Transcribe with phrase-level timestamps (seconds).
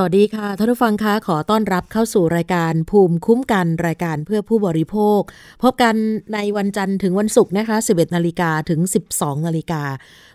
[0.00, 5.20] สวัสดีค่ะท่านผู้ฟังคะขอต้อนรับเข้าสู่รายการภูมิคุ้มกันรายการเพื่อผู้บริโภค
[5.62, 5.94] พบกัน
[6.34, 8.80] ในวันจันทร์ถึงวันศุกร์นะคะ 11 นาฬิกาถึง
[9.12, 9.82] 12 นาฬิกา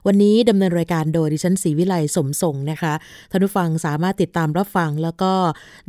[0.08, 2.94] วันนี้ดำเนินรายการโดยดิฉันศรีวิไลสมทรงนะคะ
[3.32, 5.34] ท่านผู้ฟังสามารถติดตามรับฟัง แล้วก็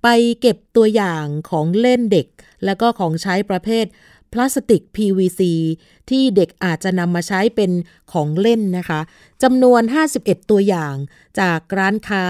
[0.04, 0.08] ไป
[0.42, 2.28] เก็บตัวอย่างของเล่นเด็ก
[2.66, 3.86] และก็ของใช้ประเภท
[4.34, 5.42] พลาสติก PVC
[6.10, 7.72] ที่เด็กอาจจะนำมาใช้เป็น
[8.12, 9.02] ของเล่นนะคะ
[9.44, 9.82] จำนวน
[10.16, 10.96] 51 ตัวอย่าง
[11.40, 12.26] จากร้านค้า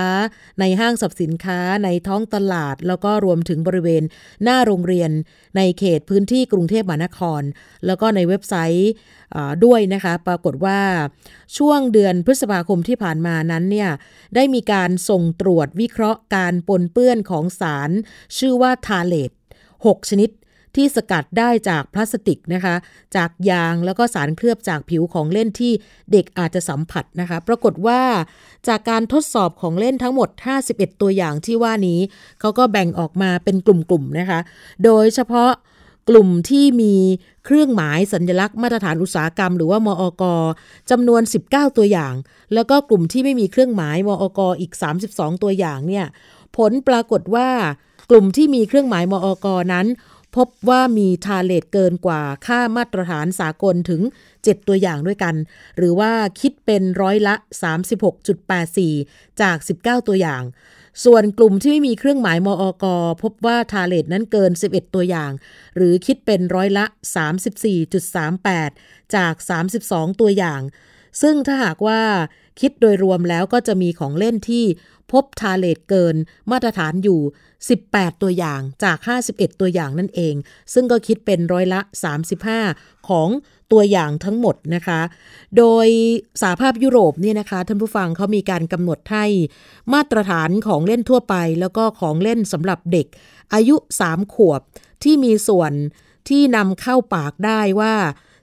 [0.59, 4.03] ในห้างสรรพสินค้าในท้องตลาด แล้วก็รวมถึงบริเวณ
[4.43, 5.11] หน้าโรงเรียน
[5.57, 7.41] ในเขตพื้นที่กรุงเทพมหานคร
[7.85, 8.91] แล้วก็ในเว็บไซต์
[9.65, 10.79] ด้วยนะคะ ปรากฏว่า
[11.57, 13.89] ช่วงเดือนพฤษภาคมที่ผ่านมานั้นเนี่ย
[14.35, 17.89] ได้มีการส่งตรวจวิเคราะห์การปนเปื้อนของสาร
[18.37, 19.31] ชื่อว่าทาเลต
[19.75, 20.29] 6ชนิด
[20.75, 22.75] ที่สกัดได้จากพลาสติกนะคะ
[23.15, 25.71] จากยางแล้วก็สารเคลือบจากผิวของเล่นที่
[26.11, 28.01] เด็กอาจจะสัมผัสนะคะ ปรากฏว่า
[28.67, 30.29] จากการทดสอบของเล่นทั้งหมด
[30.65, 31.99] 51 ตัวอย่างที่ว่านี้
[32.39, 34.39] เขาก็แบ่งออกมาเป็นกลุ่มๆนะคะ
[34.83, 35.51] โดยเฉพาะ
[36.09, 36.95] กลุ่มที่มี
[37.45, 40.23] เครื่องหมายสัญลักษณ์มาตรฐานอุตสาหกรรม หรือว่ามอก
[40.91, 42.13] จำนวน 19 ตัวอย่าง
[42.53, 44.71] แล้วก็กลุ่มที่ไม่มีเครื่องหมายมอกอีก
[45.07, 46.05] 32 ตัวอย่างเนี่ย
[46.57, 47.49] ผลปรากฏว่า
[48.11, 49.85] กลุ่มที่มีเครื่องหมายมอกนั้น
[50.35, 54.01] พบว่ามีทาเลตเกินกว่าค่ามาตรฐานสากลถึง
[54.33, 55.35] 7 ตัวอย่างด้วยกัน
[55.77, 57.35] หรือว่าคิดเป็นร้อยละ
[58.57, 60.43] 36.84 จาก 19 ตัวอย่าง
[61.05, 62.85] ส่วนกลุ่มที่ไม่มีเครื่องหมายมอก
[63.23, 65.31] พบว่าทาเลตนั้นเกิน 11 ตัวอย่าง
[65.77, 66.85] หรือคิดเป็นร้อยละ
[68.19, 69.33] 34.38 จาก
[69.79, 70.61] 32 ตัวอย่าง
[71.21, 72.01] ซึ่งถ้าหากว่า
[72.59, 74.65] คิดโดยรวมแล้วก็จะมีของเล่นที่
[75.11, 76.15] พบทาเลตเกิน
[76.51, 77.21] มาตรฐานอยู่
[77.71, 78.97] 18 ตัวอย่างจาก
[79.29, 80.35] 51 ตัวอย่างนั่นเอง
[80.73, 81.79] ซึ่งก็คิดเป็นร้อยละ
[82.43, 83.29] 35 ของ
[83.71, 85.01] ตัวอย่างทั้งหมดนะคะ
[85.57, 85.87] โดย
[86.41, 89.25] สาภาพยุโรปเนี่ยนะคะท่านผู้ฟังเขามีการกำหนดให้
[89.93, 93.07] มาตรฐานของเล่นทั่วไป แล้วก็ของเล่นสำหรับเด็ก
[93.53, 93.75] อายุ
[94.05, 94.61] 3 ขวบ
[95.03, 95.73] ที่มีส่วน
[96.29, 97.95] ที่นำเข้าปากได้ว่า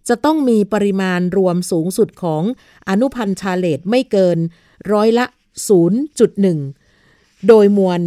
[0.09, 2.43] จะต้องมีปริมาณรวมสูงสุดของ
[2.89, 4.39] อนุพันธ์ชาเลตไม่เกิน
[4.93, 5.27] ร้อยละ
[6.57, 8.01] 0.1 โดยมวล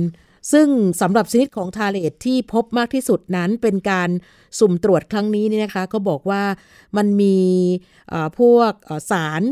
[0.51, 0.67] ซึ่ง
[1.01, 4.09] สำหรับชนิดของทาเลตที่พบมากที่สุดนั้นเป็นการ
[4.59, 6.43] สุ่มตรวจครั้งนี้นี่นะคะ ก็บอกว่า
[6.97, 7.37] มันมี
[8.39, 8.73] พวก
[9.11, 9.43] สาร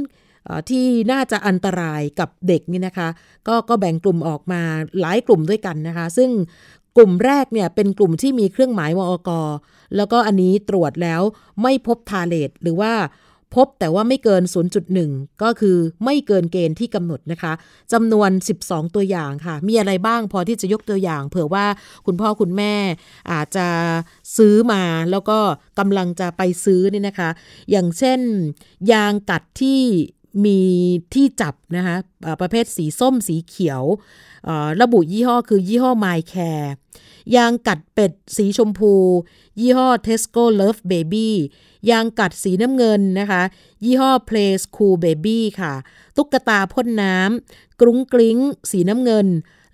[0.69, 3.09] ที่น่าจะอันตรายกับเด็กนี่นะคะ
[3.47, 4.61] ก็ก็แบ่งกลุ่มออกมา
[4.99, 6.29] หลายกลุ่มด้วยกันนะคะ ซึ่ง
[6.97, 9.29] กลุ่มแรกเนี่ยเป็นกลุ่มที่มีเครื่องหมายวอก
[9.95, 11.21] แล้วก็อันนี้ตรวจแล้ว
[11.61, 12.93] ไม่พบทาเลตหรือว่า
[13.55, 14.43] พบแต่ว่าไม่เกิน
[14.93, 17.53] 0.1 ก็คือไม่เกินเกณฑ์ที่กำหนดนะคะ
[17.93, 18.29] จำนวน
[18.63, 21.65] 12 ตัวอย่างค่ะ มีอะไรบ้างพอที่จะยกตัวอย่าง เผื่อว่า
[22.05, 22.73] คุณพ่อคุณแม่
[23.31, 23.67] อาจจะ
[24.37, 25.39] ซื้อมาแล้วก็
[25.79, 27.29] กำลังจะไปซื้อนี่นะคะ
[27.71, 28.19] อย่างเช่น
[28.91, 29.81] ยางกัดที่
[30.45, 30.59] มี
[31.13, 31.95] ที่จับนะคะ
[32.41, 33.83] ประเภทสีส้มสีเขียว
[34.81, 36.67] ระบุยี่ห้อคือยี่ห้อ My Care
[37.35, 38.93] ยางกัดเป็ดสีชมพู
[39.59, 41.29] ยี่ห้อ Tesco Love Baby
[41.89, 43.43] ยางกัดสีน้ำเงินนะคะ
[43.83, 45.73] ยี่ห้อ Play Cool Baby ค่ะ
[46.15, 48.37] ตุ๊กตาพ่นน้ำกรุ้งกริ้ง
[48.71, 49.27] สีน้ำเงิน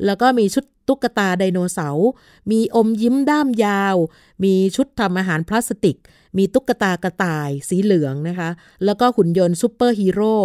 [0.06, 2.08] แล้วก็มีชุดตุ๊กตาไดโนเสาร์
[2.52, 3.96] มีอมยิ้มด้ามยาว
[4.44, 5.98] มีชุดทำอาหารพลาสติก
[6.38, 8.50] มีตุ๊กตากระต่ายสีเหลืองนะคะ
[8.86, 10.36] แล้วก็หุ่นยนต์ซูเปอร์ฮีโร่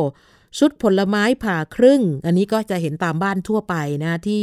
[0.59, 4.41] ชุดผลไม้ผ่าครึ่ง อันนี้ก็จะเห็นตามบ้านทั่วไปนะที่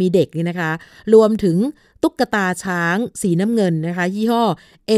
[0.00, 0.72] มีเด็กนี่นะคะ
[1.14, 1.56] รวมถึง
[2.02, 4.44] ตุ๊กตาช้างสีน้ำเงินนะคะ ยี่ห้อ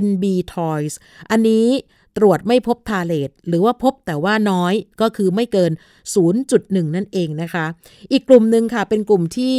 [0.06, 0.24] NB
[0.54, 0.94] Toys
[1.30, 1.66] อันนี้
[2.16, 5.72] ตรวจไม่พบทาเลตหรือว่าพบแต่ว่าน้อยก็คือไม่เกิน
[6.34, 7.66] 0.1 นั่นเองนะคะ
[8.12, 9.56] อีกกลุ่มหนึ่งค่ะเป็นกลุ่มที่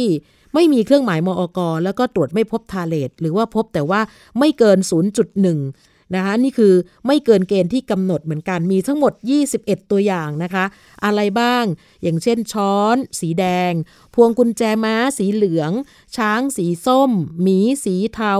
[0.54, 4.00] ไม่มีเครื่องหมายมอกแล้วก็ตรวจไม่พบทาเลตหรือว่าพบแต่ว่า
[4.38, 6.74] ไม่เกิน 0.1 นะคะนี่คือ
[7.06, 9.12] ไม่เกินเกณฑ์ที่กำหนดเหมือนกันมีทั้งหมด
[9.52, 10.64] 21 ตัวอย่างนะคะ
[11.04, 11.64] อะไรบ้าง
[12.02, 13.72] อย่างเช่นช้อน สีแดง
[14.14, 15.70] พวงกุญแจม้า สีเหลือง
[16.16, 17.10] ช้างสีส้ม
[17.42, 18.34] หมีสีเทา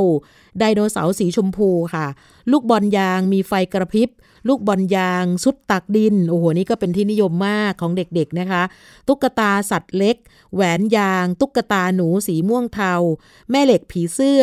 [0.59, 2.07] ไดโนเสาร์สีชมพูค่ะ
[2.51, 4.11] ลูกบอลยางมีไฟกระพริบ
[4.49, 8.63] ลูกบอลยางชุดตักดิน โอ้โห นี่ก็เป็นที่นิยมมากของเด็กๆนะคะ
[9.09, 10.17] ตุ๊กตาสัตว์เล็ก
[10.55, 12.95] แหวนยาง ตุ๊กตาหนูสีม่วงเทา
[13.51, 14.43] แม่เหล็กผีเสื้อ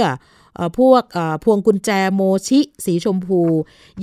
[0.77, 1.03] พวก
[1.43, 3.41] พวงกุญแจโมชิ สีชมพู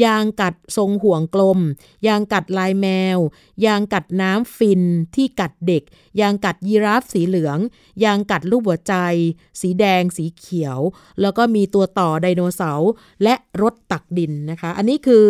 [0.05, 1.59] ยางกัดทรงห่วงกลม
[2.07, 2.87] ยางกัดลายแม
[3.17, 3.19] ว
[3.65, 4.83] ยางกัดน้ำฟิน
[5.15, 5.83] ที่กัดเด็ก
[6.21, 7.59] ยางกัดยีราฟสีเหลือง
[8.05, 8.95] ยางกัดลูกหัวใจ
[9.61, 10.79] สีแดงสีเขียว
[11.21, 12.91] แล้วก็มีตัวต่อไดโนเสาร์
[13.23, 15.27] และรถตักดินนะคะ อันนี้คื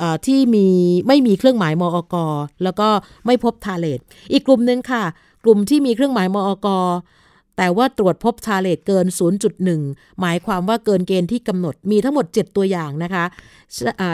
[0.00, 0.66] อที่มี
[1.06, 2.16] ไม่มีเครื่องหมายมอก
[2.62, 2.88] แล้วก็
[3.26, 4.00] ไม่พบทาเลต
[4.32, 5.04] อีกกลุ่มหนึ่งค่ะ
[5.44, 6.68] กลุ่มที่มีเครื่องหมายมอก
[7.56, 9.06] แต่ว่าตรวจพบทาเลตเกิน
[9.62, 13.24] 0.1 หมายความว่าเกินเกณฑ์ที่กำหนดมีทั้งหมด 7 ตัวอย่างนะคะ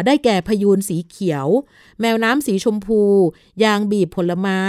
[0.06, 1.46] ได้แก่พะยูนสีเขียว
[2.00, 3.00] แมวน้ำสีชมพู
[3.64, 4.60] ยางบีบผลไม้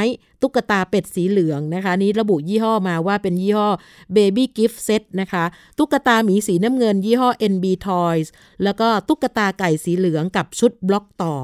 [0.41, 3.69] ตุ๊กตาเป็ดสีเหลืองนะคะ นี้ระบุยี่ห้อมาว่าเป็นยี่ห้อ
[4.15, 5.43] Baby Gift Set นะคะ
[5.77, 8.27] ตุ๊กตาหมีสีน้ำเงินยี่ห้อ NB Toys
[8.63, 11.35] แล้วก็ตุ๊กตาไก่สีเหลืองกับชุดบล็อกต่อ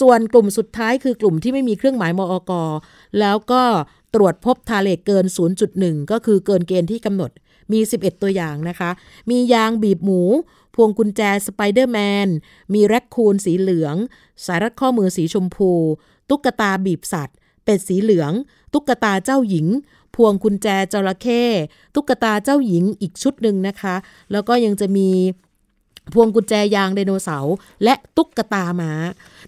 [0.00, 2.52] ส่วนกลุ่มสุดท้ายคือกลุ่มที่ไม่มีเครื่องหมายมอก
[3.20, 3.62] แล้วก็
[4.14, 5.24] ตรวจพบทาเลตเกิน
[5.68, 7.30] 0.1 ก็คือเกินเกณฑ์ที่กำหนด
[7.72, 8.90] มี 11 ตัวอย่างนะคะ
[9.30, 10.22] มียางบีบหมู
[10.74, 12.28] พวงกุญแจสไปเดอร์แมน
[12.74, 13.96] มีแรคคูนสีเหลือง
[14.44, 15.70] สายรัดข้อมือสีชมพู
[16.28, 18.32] ตุ๊กตาบีบสัตว์ เป็ดสีเหลือง
[18.72, 19.66] ตุ๊กตาเจ้าหญิง
[20.14, 21.42] พวงกุญแจจระเข้
[21.94, 23.94] ตุ๊กตาเจ้าหญิงอีกชุดหนึ่งนะคะ
[24.32, 25.10] แล้วก็ยังจะมี
[26.14, 28.92] พวงกุญแจยางไดโนเสาร์และตุ๊กตาม้า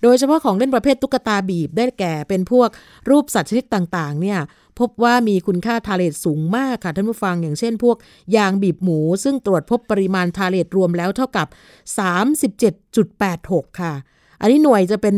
[0.02, 2.68] โดยเฉพาะของเล่นประเภทตุ๊กตาบีบได้แก่เป็นพวก
[3.10, 4.40] รูปสัตว์ชนิดต่างๆ เนี่ย
[4.78, 7.96] พบว่ามีคุณค่าทาเลตสูงมากค่ะท่านผู้ฟังอย่างเช่นพวก
[8.36, 11.46] ยางบีบหมู ซึ่งตรวจพบปริมาณทาเลตรวมแล้วเท่ากับ
[12.64, 13.94] 37.86 ค่ะ
[14.40, 15.16] อันนี้หน่วยจะเป็น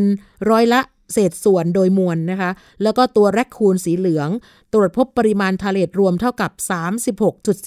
[0.51, 0.81] ร้อยละ
[1.13, 2.51] เศษส่วนโดยมวลนะคะ
[2.83, 4.29] แล้วก็ตัวแรคคูนสีเหลือง
[4.73, 6.51] ตรวจพบปริมาณทาเลตรวมเท่ากับ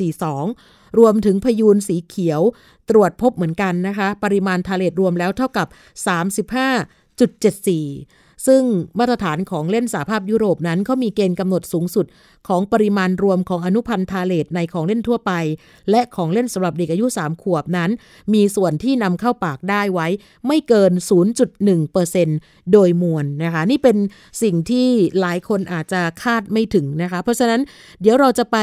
[0.10, 2.42] 36.42 รวมถึงพะยูนสีเขียว
[2.90, 5.68] ตรวจพบเหมือนกันนะคะ ปริมาณทาเลตรวมแล้วเท่ากับ
[6.88, 8.62] 35.74 ซึ่ง
[9.00, 12.06] มาตรฐานของเล่นสหภาพยุโรปนั้นเขามีเกณฑ์กำหนดสูงสุด
[12.48, 15.32] ของปริมาณรวมของอนุพันธ์ทาเลตในของเล่นทั่วไป
[15.90, 17.90] และของเล่นสำหรับเด็กอายุ 3 ขวบนั้น
[18.34, 20.08] มีส่วนที่นำเข้าปากได้ไว้
[20.48, 20.92] ไม่เกิน
[21.62, 23.98] 0.1%โดยมวลนะคะ นี่เป็น
[24.44, 24.88] สิ่งที่
[25.20, 27.62] หลายคนอาจจะคาดไม่ถึงนะคะ เพราะฉะนั้น
[28.02, 28.58] เดี๋ยวเราจะไป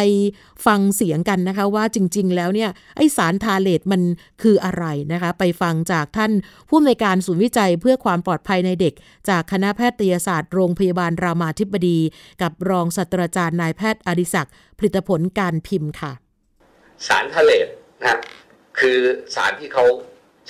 [0.66, 4.02] ฟังเสียงกันนะคะว่าจริง ๆ แล้วเนี่ยไอ้สารทาเลตมัน
[4.42, 6.32] คืออะไรนะคะ ไปฟังจากท่าน
[6.68, 8.94] ผู้อำนวยการศูนย์วิจัยเพื่อความปลอดภัยในเด็ก
[9.28, 11.98] จากคณะแพทยศาสตร์โรงพยาบาลรามาธิบดี
[12.42, 16.12] กับรองศาสตราจารย์นายแพทย์อดิศักดิ์ผลิตผลการพิมพ์ค่ะ
[17.06, 17.52] สารทะเล
[18.00, 18.18] นะ
[18.78, 18.98] คือ
[19.34, 19.84] สารที่เขา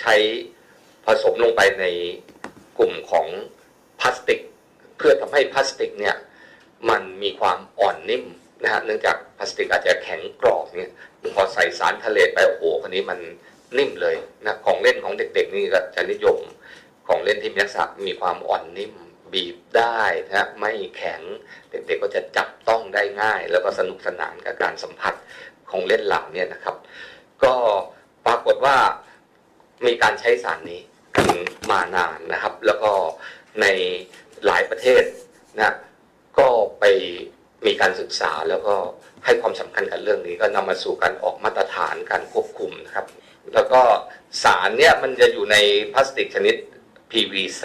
[0.01, 0.15] ใช้
[1.05, 1.85] ผสมลงไปใน
[2.79, 3.27] กลุ่มของ
[4.01, 4.41] พลาสติก
[4.97, 6.17] เพื่อทำให้พลาสติกเนี่ย
[6.89, 8.25] มันมีความอ่อนนิ่ม
[8.63, 10.91] นะฮะเนื่องจากพลาสติกอาจจะแข็งกรอบเนี่ย
[11.35, 13.19] พอใส่สารทะเลไปโอ้โหคนนี้มัน
[13.79, 16.39] นิ่มเลยนะของเล่นของเด็กๆนี่ก็จะนิยม
[17.09, 18.93] ของเล่นที่มีลักษณะมีความอ่อนนิ่ม
[19.33, 21.23] บีบได้นะไม่แข็ง
[21.71, 25.15] เด็กๆก็จะจับต้องได้ง่าย แล้วก็สนุกสนานกับการสัมผัส
[25.71, 26.77] ของเล่นเหล่านี้นะครับ
[27.45, 27.55] ก็
[28.27, 28.77] ปรากฏว่า
[29.87, 30.81] มีการใช้สารนี้
[31.17, 31.29] กัน
[31.71, 32.93] มานานนะครับ แล้วก็
[33.61, 33.67] ใน
[34.47, 35.03] หลายประเทศ
[35.57, 35.75] นะ
[36.39, 36.49] ก็
[36.81, 36.85] ไป
[37.67, 38.75] มีการศึกษาแล้วก็
[39.25, 43.07] ให้ความสำคัญกับเรื่องนี้ ก็นำมาสู่การออกมาตรฐานการควบคุมนะครับ
[43.55, 43.83] แล้วก็
[44.43, 45.57] สารเนี่ยมันจะอยู่ใน
[45.93, 46.55] พลาสติกชนิด
[47.11, 47.63] PVC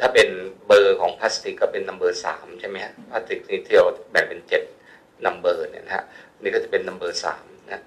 [0.00, 0.28] ถ้าเป็น
[0.66, 4.62] เบอร์ของพลาสติกก็เป็น number สามใช่ไหมฮะพลาสติกนี่ที่เราแบ่งเป็นเจ็ด
[5.26, 6.04] number เนี่ยนะฮะ
[6.42, 7.82] นี่ก็จะเป็น number สามนะ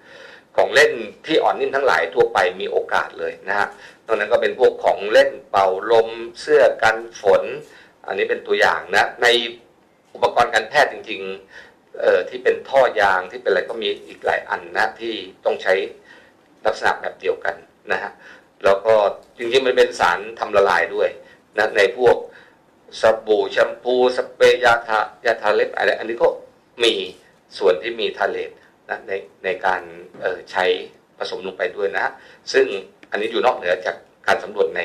[0.55, 0.91] ของเล่น
[1.25, 3.67] ที่อ่อนนิ่มทั้งหลายทั่วไปมีโอกาสเลยนะฮะ
[4.05, 6.09] ตรงนั้นก็เป็นพวกของเล่นเป่าลม
[6.41, 7.43] เสื้อกันฝน
[8.07, 9.27] อันนี้เป็นตัวอย่างนะใน
[10.13, 15.13] อุปกรณ์การแพทย์จริงๆเอ่อที่เป็นท่อยางที่เป็นอะไรก็มีอีกหลายอันนะที่
[15.45, 15.73] ต้องใช้
[16.65, 17.55] ลักษณะแบบเดียวกัน
[17.91, 18.11] นะฮะ
[18.63, 18.93] แล้วก็
[19.37, 21.09] จริงๆมันเป็นสารทำละลายด้วย
[21.57, 22.15] นะในพวก
[23.01, 26.27] สบู่แชมพูสเปรย์ยาทายาทาเล็บอะไรอันนี้ก็
[26.83, 26.93] มี
[27.57, 28.51] ส่วนที่มีทาเลต
[28.89, 29.11] นะใน
[29.43, 29.81] ในการ
[30.51, 30.65] ใช้
[31.17, 32.13] ผสมลงไปด้วยนะ
[32.53, 32.65] ซึ่ง
[33.11, 33.95] อันนี้อยู่นอกเหนือจาก
[34.27, 34.81] การสำรวจใน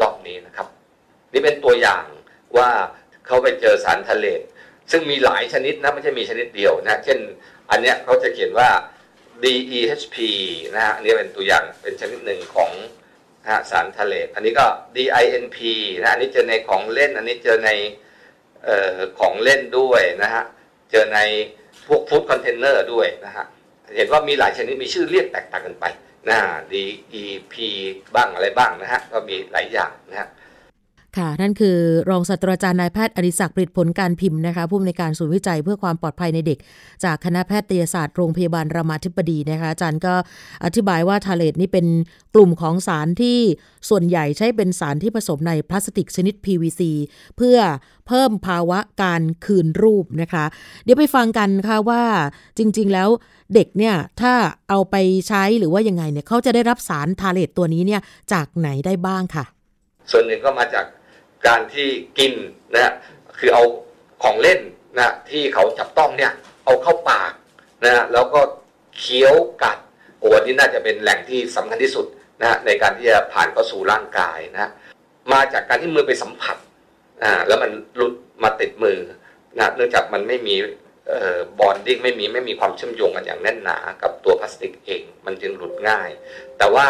[0.00, 0.66] รอบนี้นะครับ
[1.32, 2.04] นี่เป็นตัวอย่าง
[2.56, 2.70] ว่า
[3.26, 4.26] เขาไปเจอสารทาเลต
[4.90, 7.18] ซึ่งมีหลายชนิดนะไม่ใช่มีชนิดเดียวนะ เช่น
[7.70, 8.68] อันเนี้ยเขาจะเขียนว่า
[9.42, 10.16] DEHP
[10.74, 12.70] นะฮะอันนี้เป็นตัวอย่างเป็นชนิดหนึ่งของ
[13.44, 15.58] นะฮะสารทาเลตอันนี้ก็ DINP
[16.00, 17.70] นะอันนี้เจอในของเล่น อันนี้เจอใน
[18.66, 20.44] ออของเล่นด้วยนะฮะ
[20.90, 21.18] เจอใน
[21.86, 23.44] พวก food container ด้วยนะฮะ
[23.96, 25.84] เห็นว่ามีหลายชนิดมีชื่อเรียกแตกต่างกันไป
[26.28, 26.38] นะ
[26.72, 27.54] DEP
[28.14, 30.28] บ้างอะไรบ้างนะฮะ ก็มีหลายอย่างนะฮะ
[31.18, 31.76] ค่ะ นั่นคือ
[32.10, 36.58] รองศาสตราจารย์นายแพทย์อดิศักดิ์ปริตผลการพิมพ์นะคะผู้อำนวยการศูนย์วิจัยเพื่อความปลอดภัยในเด็ก
[37.04, 40.14] จากคณะแพทยศาสตร์โรงพยาบาลรามาธิบดีนะคะอาจารย์ก็
[40.64, 41.86] อธิบายว่าทาเลตนี่เป็น
[42.34, 43.38] กลุ่มของสารที่
[43.88, 46.82] ส่วนใหญ่ใช้เป็นสารที่ผสมในพลาสติกชนิด PVC
[47.36, 47.58] เพื่อ
[48.08, 50.44] เพิ่มภาวะการคืนรูปนะคะ
[50.84, 52.02] เดี๋ยวไปฟังกันค่ะว่า
[52.58, 53.08] จริง ๆ แล้ว
[53.54, 54.32] เด็กเนี่ยถ้า
[54.68, 54.96] เอาไป
[55.28, 58.00] ใช้หรือว่ายังไงเนี่ยเขาจะได้รับสารทาเลตตัวนี้เนี่ย
[58.32, 59.44] จากไหนได้บ้างค่ะ
[60.10, 60.84] ส่วนหนึ่งก็มาจาก
[61.46, 62.32] การที่กิน
[62.74, 62.92] นะฮะ
[63.38, 63.62] คือเอา
[64.22, 64.60] ของเล่น
[64.96, 66.32] นะที่เขาจับต้องเนี่ย
[66.64, 67.32] เอาเข้าปาก
[67.84, 68.40] นะฮะแล้วก็
[68.98, 69.78] เคี้ยวกัด
[70.18, 72.06] โอ้อันนี้น่าจะเป็นแหล่งที่สำคัญที่สุด
[72.40, 74.70] นะฮะในการที่จะผ่านเข้าสู่ร่างกายนะฮะ
[75.32, 76.56] มาจากการที่มือไปสัมผัส
[77.22, 78.98] อ่าแล้วมันหลุดมาติดมือ
[79.56, 80.54] นะเนื่องจากมันไม่มี
[81.08, 86.08] เอ่อบอนดิ้งไม่มีไม่มีความเชื่อมโยงกันอย่างแน่นหนากับตัวพลาสติกเอง มันจึงหลุดง่าย
[86.58, 86.86] แต่ว่า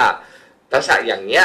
[0.72, 1.44] ลักษณะอย่างเนี้ย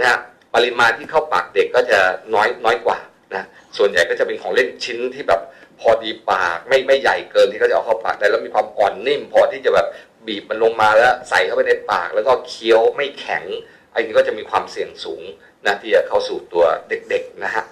[0.00, 0.18] นะฮะ
[0.54, 1.98] ปริมาณที่เข้าปากเด็กก็จะ
[2.34, 2.98] น้อยน้อยกว่า
[3.34, 3.44] นะ
[3.76, 5.40] ส่วนใหญ่ก็จะเป็นของเล่นชิ้นที่แบบ
[5.80, 9.86] พอดีปากไม่ไม่ใหญ่เกินที่เขาจะเอาเข้าปากได้แล้วมีความอ่อนนิ่ม พอที่จะแบบ
[10.26, 13.44] บีบมันลงมาแล้วใส่เข้าไปในปาก แล้วก็เคี้ยวไม่แข็ง
[13.92, 15.22] อันนี้ก็จะมีความเสี่ยงสูง
[15.66, 17.64] นะที่จะเข้าสู่ตัวเด็กๆนะฮะ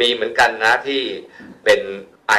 [0.00, 1.02] มีเหมือนกันนะที่
[1.64, 1.80] เป็น
[2.28, 2.34] ไอ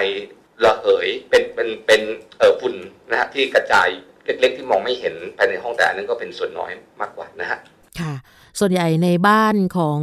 [0.64, 2.02] ระเหยเป็นเป็นเป็น
[2.40, 2.76] เอ่อฝุ่น
[3.10, 3.88] นะฮะที่กระจาย
[4.26, 6.72] เล็กๆที่มองไม่เห็นภายในห้องแต่อันนั้นก็เป็นส่วนน้อย
[7.02, 7.60] มากกว่านะฮะ
[8.00, 8.14] ค่ะ
[8.60, 10.00] ส่วนใหญ่ในบ้านของ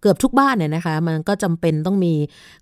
[0.00, 2.14] เกือบทุกบ้านเนี่ยนะคะ มันก็จำเป็นต้องมี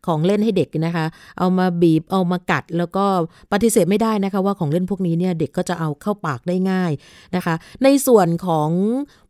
[0.07, 1.07] ของเล่นให้เด็กนะคะ
[1.39, 3.05] เอามาบีบเอามากัด แล้วก็
[3.53, 6.93] ปฏิเสธไม่ได้นะคะว่าของเล่นพวกนี้เนี่ยเด็กก็จะเอาเข้าปากได้ง่าย
[7.37, 8.71] นะคะ ในส่วนของ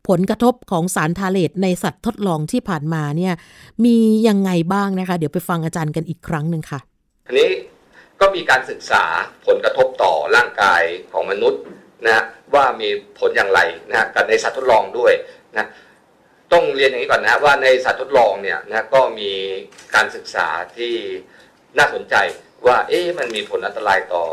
[0.07, 3.33] ผลกระทบของสารทาเลตในสัตว์ทดลองที่ผ่านมาเนี่ย
[3.85, 6.79] มียังไงบ้างนะคะ เดี๋ยวไปฟังอาจารย์กันอีกครั้งหนึ่งค่ะ
[7.27, 7.49] อันนี้
[8.19, 9.03] ก็มีการศึกษา
[9.45, 10.81] ผลกระทบต่อร่างกาย
[11.11, 11.61] ของมนุษย์
[12.05, 15.13] นะฮะว่ามีผลอย่างไรนะฮะกันในสัตว์ทดลองด้วย
[15.57, 15.67] นะ
[16.53, 19.31] ต้องเรียนอย่างนี้ก่อนนะว่าในสัตว์ทดลองเนี่ยนะก็มี
[19.95, 20.93] การศึกษาที่
[21.77, 22.15] น่าสนใจ
[22.65, 24.23] ว่าเอ๊ะมันมีผลอันตรายต่อ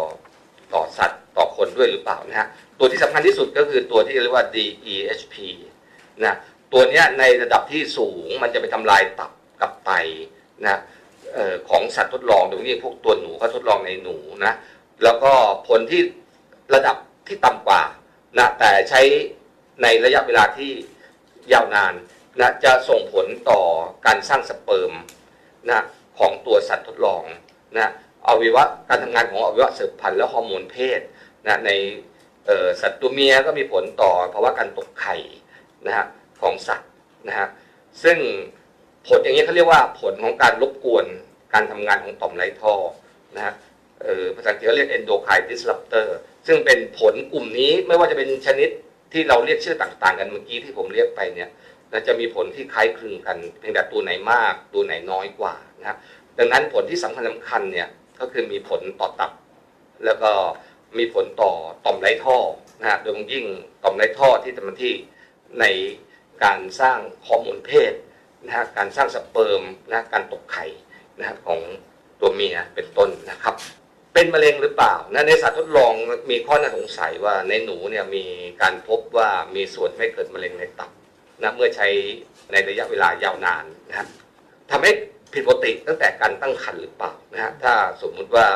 [0.74, 2.48] ต่อสัตว์ต่อคนด้วยหรือเปล่านะฮะ
[2.78, 5.34] ตัวที่สำคัญที่สุดก็คือตัวที่เรียกว่า DEHP
[6.24, 6.34] นะ
[6.72, 9.90] ตัวเนี้ยในระดับที่สูงมันจะไปทำลายตับกับไต
[10.64, 10.80] นะ
[11.36, 14.52] ออของสัตว์ทดลองโดยเฉพาะพวกตัวหนูเขาทดลองในหนูนะ
[15.04, 15.32] แล้วก็
[15.68, 16.02] ผลที่
[16.74, 16.96] ระดับ
[17.28, 17.82] ที่ต่ำกว่า
[18.38, 19.00] นะแต่ใช้
[19.82, 20.72] ในระยะเวลาที่
[21.52, 21.94] ยาวนาน
[22.40, 23.60] นะจะส่งผลต่อ
[24.06, 24.92] การสร้างสเปิร์ม
[25.68, 25.84] นะ
[26.18, 27.22] ของตัวสัตว์ทดลอง
[27.76, 27.92] นะ
[28.26, 31.00] อวัยวะการทำงานของอวัยวะสืบพันธุ์และฮอร์โมนเพศ
[31.46, 31.70] นะใน
[32.80, 35.16] สัตว์ตัวเมียก็มีผลต่อภาวะการตกไข่
[35.86, 36.06] นะฮะ
[36.40, 36.90] ของสัตว์
[37.28, 37.48] นะฮะ
[38.02, 38.18] ซึ่ง
[39.06, 41.06] ผลอย่างนี้เขาเรียกว่าผลของการรบกวน
[41.52, 42.74] การทำงานของต่อมไรท่อ
[43.36, 43.54] นะฮะ
[44.34, 46.06] ภาษาอังกฤษเขาเรียก endocrine disruptor
[46.46, 48.70] ซึ่งเป็นผลกลุ่มนี้ไม่ว่าจะเป็นชนิด
[49.12, 51.50] ที่เราเรียกชื่อต่าง ๆ กันเมื่อกี้ที่ผมเรียกไปเนี่ย
[51.92, 55.98] นะจะมีผลที่คล้ายคลึงกัน เพียงแต่ตัวไหนมากตัวไหนน้อยกว่านะ
[56.38, 57.88] ดังนั้นผลที่สำคัญสำคัญเนี่ย
[58.20, 59.32] ก็คือมีผลต่อตับ
[60.04, 60.30] แล้วก็
[60.98, 61.52] มีผลต่อ
[61.84, 62.36] ต่อมไรท่อ
[62.80, 63.44] นะฮะโดยยิ่ง
[63.82, 64.94] ต่อมไรท่อที่ทำหน้าที่
[65.60, 65.64] ใน
[66.44, 67.92] การสร้างฮอร์โมนเพศ
[68.44, 70.64] นะฮะการสร้างสเปิร์มนะการตกไข่
[71.18, 71.60] นะฮะของ
[72.20, 73.54] ตัวเมียเป็นต้นนะครับ
[74.20, 75.92] เป็นมะเร็งหรือเปล่านะในสัตว์ทดลอง
[76.30, 78.24] มีข้อน่าสงสัยว่าในหนูเนี่ยมี
[78.62, 80.90] การพบว่ามีส่วนไม่เกิดมะเร็งในตับ
[81.42, 81.88] นะเมื่อใช้
[82.52, 84.06] ในระยะเวลายาวนานนะ
[84.70, 84.90] ทำให้
[85.32, 88.46] ผิดปกติตั้งแต่การตั้งครรภ์หรือเปล่านะฮะถ้าสมมุติว่า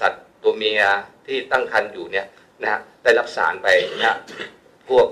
[0.00, 0.82] สัตว์ตัวเมีย
[1.26, 2.26] ที่ตั้งครรภ์อยู่เนี่ย
[2.62, 3.68] นะฮะได้รับสารไป
[3.98, 4.18] นะฮะ
[4.88, 5.06] พวก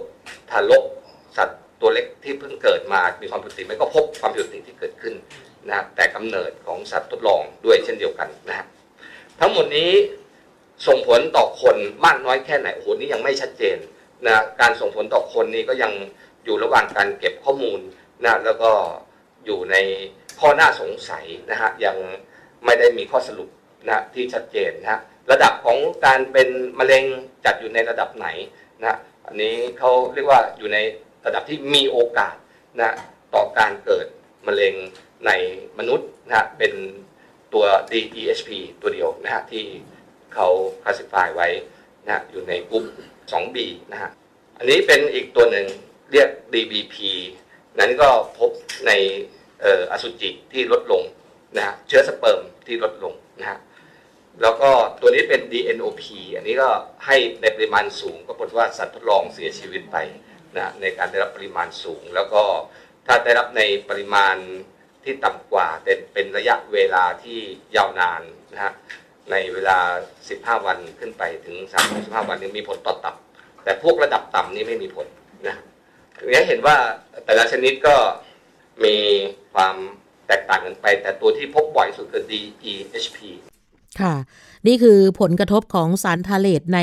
[0.50, 0.84] ทารก
[1.36, 5.14] สัตว์ตัวเล็กที่เพิ่งเกิดมามีความผิดปกติไหม่ก็พบความผิดปกติที่เกิดขึ้น
[5.68, 8.66] นะแต่กำเนิดของสัตว์ทดลองด้วยเช่นเดียวกันนะฮะ
[9.40, 9.90] ทั้งหมดนี้
[10.86, 13.76] ส่งผลต่อคนมากน้อยแค่ไหนโอ้โหนี่ยังไม่ชัดเจน
[14.26, 15.92] นะการส่งผลต่อคนนี่ก็ยัง
[16.44, 17.80] อยู่ระหว่างการเก็บข้อมูล
[18.24, 18.70] นะแล้วก็
[19.46, 19.76] อยู่ใน
[20.40, 21.96] ข้อน่าสงสัยนะฮะยัง
[22.64, 23.48] ไม่ได้มีข้อสรุป
[23.88, 25.00] นะที่ชัดเจนนะ
[25.30, 27.04] ระดับของการเป็นมะเร็ง
[27.44, 28.28] จัดอยู่ในระดับไหน
[28.80, 30.78] นะอันนี้เขาเรียกว่าอยู่ใน
[31.26, 32.34] ระดับที่มีโอกาส
[32.80, 32.90] นะ
[33.34, 34.06] ต่อการเกิด
[34.46, 34.74] มะเร็ง
[35.26, 35.30] ใน
[35.78, 36.72] มนุษย์นะเป็น
[37.56, 39.64] ตัว DEHP ตัวเดียวนะฮะที่
[40.34, 40.48] เขา
[40.82, 41.48] คลาสสิฟายไว้
[42.04, 42.84] นะฮะอยู่ในกลุ่ม
[43.30, 43.56] 2B
[43.92, 44.10] นะฮะ
[44.58, 45.66] อันนี้เป็นอีกตัวหนึ่ง
[46.12, 46.96] เรียก DBP
[47.78, 48.08] นั้นก็
[48.38, 48.50] พบ
[48.86, 48.92] ใน
[49.62, 51.02] เอ่ออสุจิที่ลดลง
[51.56, 53.58] นะฮะเชื้อสเปิร์มที่ลดลงนะฮะ
[54.42, 54.70] แล้วก็
[55.00, 56.02] ตัวนี้เป็น DNOP
[56.36, 56.68] อันนี้ก็
[57.06, 59.96] ให้ในปริมาณสูงก็ปรากฏว่าสัตว์ทดลองเสียชีวิตไป
[60.56, 62.42] นะในการได้รับปริมาณสูง แล้วก็
[63.06, 64.36] ถ้าได้รับในปริมาณ
[65.06, 67.38] ที่ต่ำกว่าเป็นเป็นระยะเวลาที่
[67.76, 68.22] ยาวนาน
[68.52, 68.72] นะฮะ
[69.30, 69.78] ในเวลา
[70.22, 71.56] 15 วันขึ้นไปถึง
[71.92, 73.16] 35 วันนี้มีผลต่อตับ
[73.64, 75.06] แต่พวกระดับต่ำนี่ไม่มีผล
[75.48, 75.56] นะ
[76.16, 76.76] อย่างนี้เห็นว่า
[77.24, 77.96] แต่ละชนิดก็
[78.84, 78.96] มี
[79.54, 79.74] ความ
[80.28, 83.18] แตกต่างกันไป แต่ตัวที่พบบ่อยสุดคือ DEHP
[84.00, 84.14] ค่ะ
[84.66, 86.78] นี่คือผลกระทบของสารทาเลตใน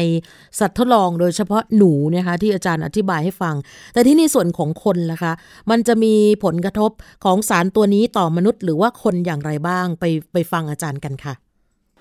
[0.60, 3.56] สัตว์ทดลองโดยเฉพาะหนูนะคะที่อาจารย์อธิบายให้ฟัง
[3.94, 5.34] แต่ที่ในส่วนของคนล่ะคะ
[5.72, 6.13] มันจะมี
[6.44, 6.92] ผลกระทบ
[7.25, 11.34] ของสารตัวนี้ต่อมนุษย์ หรือว่าคนอย่างไรบ้างไปไปฟังอาจารย์กันค่ะ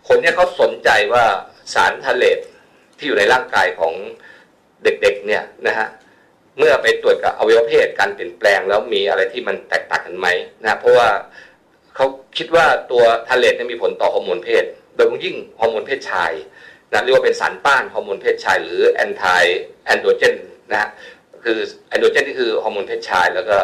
[0.08, 1.24] คนเนี่ยเขาสนใจว่า
[1.74, 2.38] สารทาเลต
[2.96, 3.92] ที่อยู่ในร่างกายของ
[4.82, 5.88] เด็กๆเนี่ยนะฮะ
[6.58, 10.26] เมื่อไปตรวจกับอวัยวะเพศการเปลี่ยนแปลงแล้วมีอะไรที่มันแตกต่างกันไหม
[10.62, 11.08] นะเพราะว่า
[11.94, 14.64] เขาคิดว่าตัวทาเลตเนี่ยมีผลต่อฮอร์โมนเพศ
[15.02, 16.32] ยเฉพาะยิ่งฮอร์โมนเพศชาย
[16.90, 20.34] นะเรียกว่าเป็นสารต้านฮอร์โมนเพศชาย หรือ anti-androgen
[20.70, 20.90] นะฮะ
[21.44, 23.56] คือ androgen นี่คือฮอร์โมนเพศชาย แล้วก็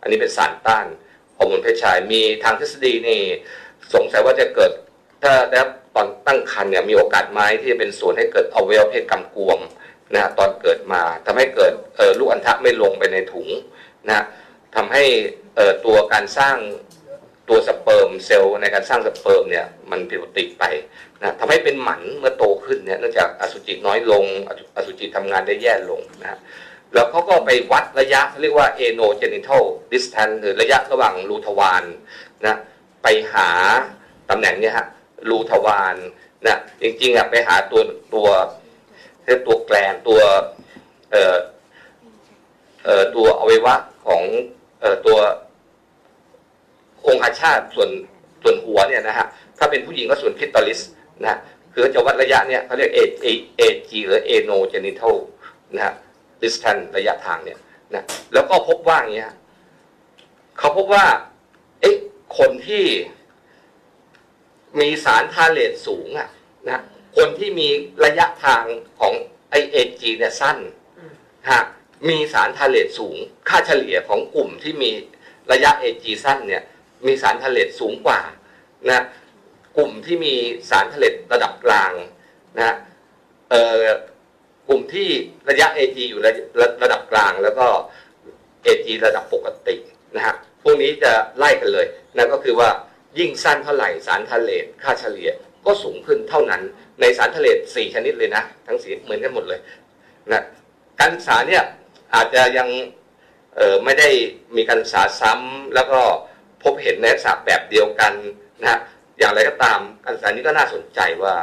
[0.00, 0.86] อันนี้เป็นสารต้าน
[1.38, 3.20] ฮอร์โมนเพศชาย มีทางทฤษฎีนี่
[3.94, 4.70] สงสัยว่าจะเกิด
[5.22, 9.58] ถ้าได้รับตอนตั้งครรภ์เนี่ยมีโอกาสไหมที่จะเป็นส่วนให้เกิดอวัยวะเพศกำกวม
[10.12, 13.48] นะฮะตอนเกิดมาทำให้เกิดเอ่อลูกอัณฑะไม่ลงไปในถุง
[14.06, 14.24] นะฮะ
[14.76, 15.04] ทำให้
[15.84, 16.56] ตัวการสร้าง
[17.48, 20.64] ตัวสเปิร์มเซลล์ในการสร้างสเปิร์มเนี่ยมันผิดปกติไป
[21.22, 24.24] นะทำให้เป็นหมันเมื่อโตขึ้นเนี่ยเนื่องจากอสุจิน้อยลง
[24.76, 26.38] อสุจิทำงานได้แย่ลงนะ
[26.92, 31.84] แล้วเขาก็ไปวัดระยะเรียกว่า anogenital distance หรือระยะระหว่างรูทวาร
[32.46, 32.56] นะ
[33.02, 33.48] ไปหา
[34.30, 34.86] ตำแหน่งเนี่ยฮะ
[35.28, 35.96] รูทวาร
[36.46, 37.80] นะจริงๆอะไปหาตัว
[38.14, 38.28] ตัว
[39.24, 40.20] เรียกตัว glans ตัว
[41.12, 41.36] เอ่อ
[42.84, 43.74] เอ่อตัวอวัยวะ
[44.06, 44.22] ของ
[44.80, 45.18] เอ่อตัว
[47.06, 47.90] องคชาตส่วน
[48.42, 49.26] ส่วนหัวเนี่ยนะฮะ
[49.58, 50.80] ถ้าเป็นผู้หญิงก็ส่วน clitoris
[51.22, 51.38] นะฮะ
[51.72, 53.26] คือจะวัดระยะเนี่ยเขาเรียก A A
[53.60, 55.14] A G หรือ ano genital
[55.74, 55.94] นะฮะ
[56.42, 57.58] distance ระยะทางเนี่ย
[57.94, 59.32] นะแล้วก็พบว่าอย่างเงี้ย
[60.58, 61.04] เขาพบว่า
[61.80, 61.96] เอ๊ะ
[62.38, 62.84] คนที่
[64.80, 66.28] มีสารทาเลตสูงอะ
[66.66, 66.82] นะ
[67.16, 67.68] คนที่มี
[68.04, 68.64] ระยะทาง
[69.00, 69.14] ของ
[69.50, 70.58] ไอเอจีเนี่ยสั้น
[71.50, 71.62] ฮะ
[72.08, 73.16] มีสารทาเลตสูง
[73.48, 74.90] ค่าเฉลี่ยของกลุ่มที่มี
[75.52, 76.62] ระยะเอจีสั้นเนี่ย
[77.06, 78.20] มีสารทาเลตสูงกว่า
[78.90, 79.04] นะ
[79.76, 80.34] กลุ่มที่มี
[80.70, 81.92] สารทาเลตระดับกลาง
[82.58, 82.76] นะ
[83.50, 83.80] เออ
[84.68, 85.08] กลุ่มที่
[85.48, 87.66] ระยะ AG อยู่ระระระดับกลางแล้วก็
[88.66, 89.76] AG ระดับปกติ
[90.16, 91.86] นะฮะพวกนี้จะไล่กันเลย
[92.16, 92.68] นั่นก็คือว่า
[93.18, 95.30] ยิ่งสั้นเท่าไหร่สารทะเลตค่าเฉลี่ย
[95.66, 96.62] ก็สูงขึ้นเท่านั้น
[97.00, 99.60] ในสารทะเลตสี่ชนิดเลยนะ ทั้งสีเหมือนกันหมดเลย
[100.32, 100.42] นะ
[101.00, 101.62] การศึกษาเนี่ย
[102.14, 102.68] อาจจะยัง
[103.84, 104.08] ไม่ได้
[104.56, 106.00] มีการศึกษาซ้ำแล้วก็
[106.64, 108.12] พบเห็นในลักษณะแบบเดียวกัน
[108.60, 108.80] นะฮะ
[109.18, 111.34] อย่างไรก็ตามการศานี้ก็น่าสนใจว่า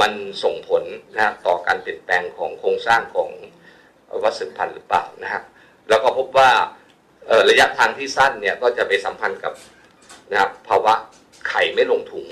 [0.00, 0.82] มันส่งผล
[1.14, 3.30] นะฮะต่อการเปลี่ยนแปลงของโครงสร้างของ
[4.22, 5.42] วัสืบพันธุ์หรือเปล่านะฮะ
[5.88, 6.50] แล้วก็พบว่า
[7.50, 9.52] ระยะทางที่สั้นเนี่ยก็จะไปสัมพันธ์กับ
[10.30, 10.94] นะครับภาวะ
[11.48, 12.26] ไข่ไม่ลงถุง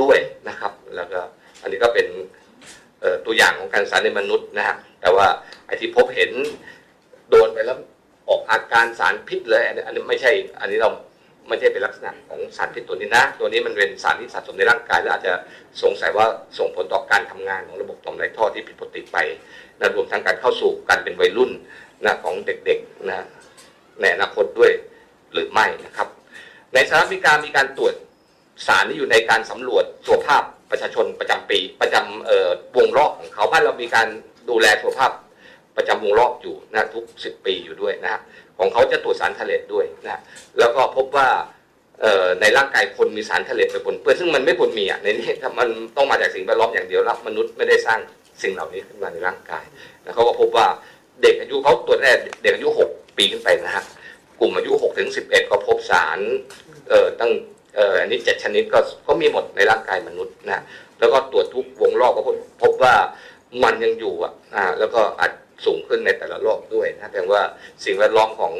[0.00, 1.20] ด้วยนะครับ แล้วก็
[1.62, 2.06] อันนี้ก็เป็น
[3.26, 5.26] ตัวอย่างของการศึกษาในมนุษย์นะฮะแต่ว่า
[5.66, 6.30] ไอ้ที่พบเห็น
[7.30, 7.78] โดนไปแล้ว
[8.28, 10.90] ออกอาการสารพิษเลยอันนี้ไม่ใช่อันนี้เรา
[11.50, 15.32] ไม่ใช่เป็นลักษณะของสารพิษตัวนี้นะ ตัวนี้มันเป็นสารที่สะสมในร่างกาย แล้วอาจจะ
[15.82, 16.26] สงสัยว่า
[16.58, 19.18] ส่งผลต่อการทำงานของระบบต่อมไรท่อที่ผิดปกติไป
[19.80, 21.50] นะรวมทั้งการเข้าสู่การเป็นวัยรุ่น
[22.04, 23.26] นะของเด็กๆนะ
[24.00, 24.70] ในอนาคตด้วย
[25.32, 26.08] หรือไม่นะครับ
[26.74, 27.94] ในสหรัฐอเมริกามีการตรวจ
[28.66, 34.08] สารที่อยู่ในการสำรวจสุขภาพประชาชนประจำปี ประจำวงรอบของเขาบ้านเรามีการ
[34.50, 35.12] ดูแลสุขภาพ
[35.76, 38.20] ประจำวงรอบอยู่นะทุกสิบปีอยู่ด้วยนะฮะ
[38.60, 40.20] ของเขาจะตรวจสารทะเลตด้วยนะ
[40.58, 41.28] แล้วก็พบว่า
[42.40, 48.00] ในร่างกายคนมีสารทะเลตไปปนเปื้อนซึ่งมันไม่ควรมีอะในนี้มันต้องมาจากสิ่งแวดล้อมอย่างเดียวแล้วมนุษย์ไม่ได้สร้าง
[48.42, 49.64] สิ่งเหล่านี้ขึ้นมาในร่างกาย
[50.02, 50.66] แล้วเขาก็พบว่า
[51.22, 53.84] เด็กอายุเขาตรวจแรกเด็กอายุหกปีขึ้นไปนะฮะ
[54.40, 56.18] กลุ่มอายุหกถึงสิบเอ็ดก็พบสาร
[56.88, 57.30] เอ่อตั้ง
[57.76, 60.62] เอ่ออันนี้เจ็ดชนิดก็ก็มีหมดในร่างกายมนุษย์นะ
[60.98, 62.94] แล้วก็ตรวจทุกวงรอบก็พบพบว่า
[63.64, 65.32] มันยังอยู่อะอ่าแล้วก็อาจ
[65.64, 67.42] สูงขึ้นในแต่ละรอบด้วยนะแปลว่า
[67.84, 68.52] สิ่งแวดล้อมของ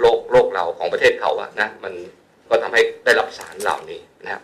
[0.00, 1.92] โลกโลกเราของประเทศเขาอะนะมัน
[2.48, 4.42] ก็ทำให้ได้รับสารเหล่านี้นะครับ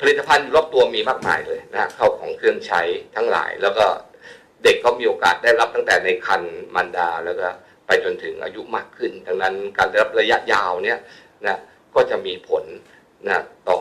[0.00, 2.80] ผลิตภัณฑ์รอบตัวมีมากมายเลยนะเข้าของเครื่องใช้
[3.16, 3.86] ทั้งหลาย แล้วก็
[4.64, 6.42] เด็กก็มีโอกาสได้รับตั้งแต่ในคัน
[6.74, 7.48] มารดาแล้วก็
[7.86, 10.98] ไปจนถึงอายุมากขึ้น ดังนั้นการได้รับระยะยาวเนี่ย
[11.46, 11.58] นะ
[11.94, 12.64] ก็จะมีผล
[13.28, 13.38] นะ
[13.70, 13.78] ต่อ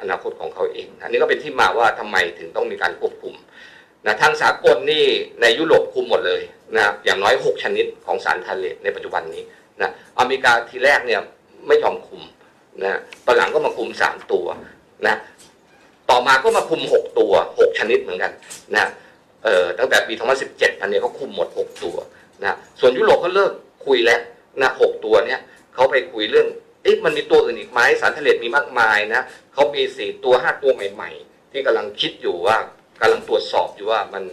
[0.00, 3.34] อนาคตของเขาเองอันนี้ก็เป็นที่มาว่าทำไมถึงต้องมีการควบคุม
[4.06, 5.04] นะทางสากลนี่
[5.40, 6.42] ในยุโรปคุมหมดเลย
[6.76, 9.42] นะอย่างน้อย 6 ชนิดของสารทาเลตในปัจจุบันนี้
[9.80, 11.20] นะอเมริกาทีแรกเนี่ย
[11.66, 12.22] ไม่ยอมคุม
[12.82, 14.46] นะตอนหลังก็มาคุม 3 ตัว
[15.06, 15.16] นะ
[16.10, 18.32] ต่อมาก็มาคุม 6 ตัว 6 ชนิดเหมือนกัน
[18.76, 18.86] นะ
[19.44, 20.14] เอ่อตั้งแต่ปี
[20.48, 21.96] 2017อันนี้เขาคุมหมด 6 ตัว
[22.42, 23.52] นะส่วนยุโรปเขาเลิก
[23.86, 24.20] คุยแล้ว
[24.62, 25.40] นะหกตัวเนี่ย
[25.74, 26.48] เขาไปคุยเรื่อง
[26.82, 29.22] เอ๊ะมันมีตัวอื่นอีกไหมสารทะเลมีมากมายนะ
[29.54, 32.56] เขามีสี่ตัวห้าตัวใหม่ ๆ ที่กำลังคิดอยู่ว่า
[33.00, 34.24] กำลังตรวจสอบอยู่ว่ามัน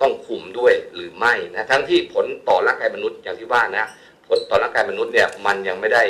[0.00, 3.86] ต้องคุมด้วยหรือไม่นะทั้งที่ผลต่อร่างกายมนุษย์อย่างที่ว่านะ
[4.28, 6.02] ผลต่อร่างกายมนุษย์เนี่ยมันยังไม่ได้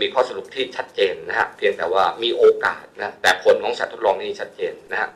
[0.00, 5.10] มีข้อสรุปที่ชัดเจนนะฮะเพียงแต่ว่ามีโอกาสนะแต่ผลของสัตว์ทดลองนี่ชัดเจนนะฮะ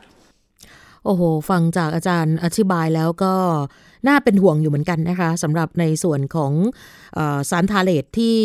[1.05, 3.33] โอ้โห ฟังจากอาจารย์อธิบายแล้วก็
[4.07, 6.53] น่าเป็นห่วงอยู่เหมือนกันนะคะสำหรับในส่วนของ
[7.49, 8.37] สารทาเลตที่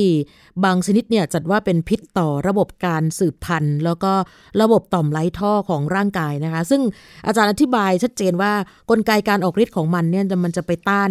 [0.65, 4.13] บางชนิดเนี่ยจัดว่าเป็นพิษต่อระบบการสืบพันธุ์ แล้วก็
[4.61, 6.83] ระบบต่อมไร้ท่อของร่างกายนะคะ ซึ่ง
[7.27, 8.53] อาจารย์อธิบายชัดเจนว่า
[8.91, 11.11] กลไกการออกฤทธิ์ของมันเนี่ยมันจะไปต้าน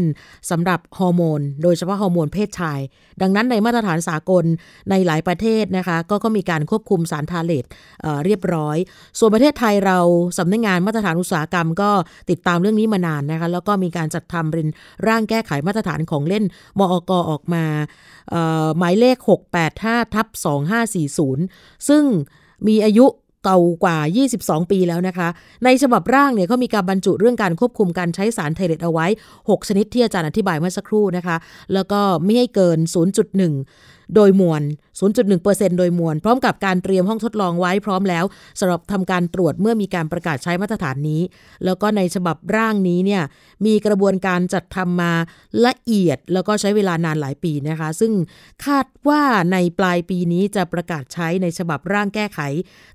[0.51, 2.79] สำหรับฮอร์โมน โดยเฉพาะฮอร์โมนเพศชาย
[3.21, 4.45] ดังนั้นในมาตรฐานสากล
[4.89, 7.65] ในหลายประเทศนะคะก็ก็มีการควบคุมสารทาเลต
[8.01, 8.77] เเรียบร้อย
[9.19, 9.99] ส่วนประเทศไทยเรา
[10.37, 11.91] สำนักงงานมาตรฐานอุตสาหกรรมก็
[12.29, 14.67] ติดตามเรื่องนี้มานานนะคะแล้วก็มีการจัดทำเป็น
[15.07, 16.43] ร่างแก้ไขมาตรฐานของเล่น
[16.79, 17.65] มอกออกมา
[18.77, 19.17] หมายเลข
[19.65, 20.27] 685ทับ
[21.07, 22.03] 2540 ซึ่ง
[22.67, 23.05] มีอายุ
[23.43, 23.97] เก่ากว่า
[24.35, 25.27] 22 ปีแล้วนะคะ
[25.65, 29.05] ในฉบับร่างเนี่ยเขามีการบรรจุเรื่องการควบคุมการใช้สารไทเรตเอาไว้
[29.39, 31.37] 6 ชนิดที่อาจารย์อธิบายเมื่อสักครู่นะคะ
[31.73, 32.79] แล้วก็ไม่ให้เกิน
[33.23, 34.61] 0.1 โดยมวล
[35.19, 38.25] 0.1%โดยมวล พร้อมกับการเตรียมห้องทดลองไว้พร้อมแล้ว
[38.59, 41.21] สำหรับทำการตรวจเมื่อมีการประกาศใช้มาตรฐานนี้
[41.65, 43.23] แล้วก็ในฉบับร่างนี้เนี่ย
[43.65, 45.13] มีกระบวนการจัดทำมา
[45.65, 48.11] ละเอียด แล้วก็ใช้เวลานานหลายปีนะคะ ซึ่ง
[48.65, 52.39] คาดว่าในปลายปีนี้จะประกาศใช้ในฉบับร่างแก้ไข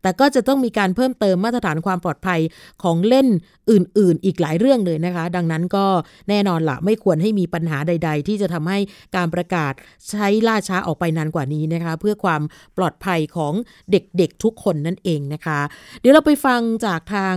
[0.03, 2.41] แต่ก็จะต้องมีการเพิ่มเติมมาตรฐานความปลอดภัย
[2.83, 3.27] ของเล่น
[3.71, 5.87] อื่น ๆ อีกหลายเรื่องเลยนะคะ ดังนั้นก็
[6.29, 8.79] แน่นอนละไม่ควรให้มีปัญหาใด ๆ ที่จะทำให้
[9.17, 9.73] การประกาศ
[10.11, 12.43] ใช้ล่าช้าออกไปนานกว่านี้นะคะ เพื่อความ
[12.77, 13.53] ปลอดภัยของ
[13.91, 15.61] เด็กๆทุกคนนั่นเองนะคะ
[16.01, 17.37] เดี๋ยวเราไปฟังจากทาง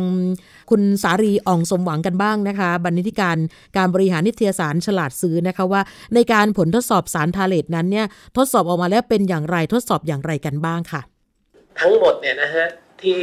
[0.69, 3.37] คุณสารีอ่องสมหวังกันบ้างนะคะ บรรณาธิการ
[3.77, 5.81] การบริหารนิตยสารฉลาดซื้อนะคะว่า
[6.15, 11.01] ในการผลทดสอบสารทาเลตนั้นเนี่ยทดสอบออกมาแล้วเป็นอย่างไรทดสอบอย่างไรกันบ้างค่ะ
[11.79, 12.67] ทั้งหมดเนี่ยนะฮะ
[13.03, 13.21] ที่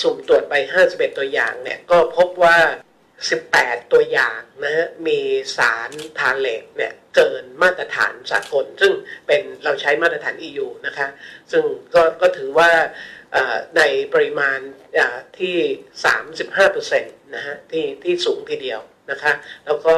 [0.00, 0.54] สุ่มตรวจไป
[0.86, 2.56] 51 ตัวอย่างเนี่ยก็พบว่า
[3.22, 5.18] 18 ตัวอย่างนะฮะมี
[5.56, 8.92] สารทาเลตเนี่ยเกินมาตรฐานสากลซึ่ง
[9.26, 11.06] เป็นเราใช้มาตรฐาน EU นะคะ
[11.52, 12.70] ซึ่งก็ก็ถือว่า
[13.76, 13.82] ใน
[14.14, 14.58] ปริมาณ
[15.38, 15.56] ที่
[16.24, 19.32] 35%นะฮะที่ที่สูงทีเดียวนะคะ
[19.66, 19.94] แล้วก็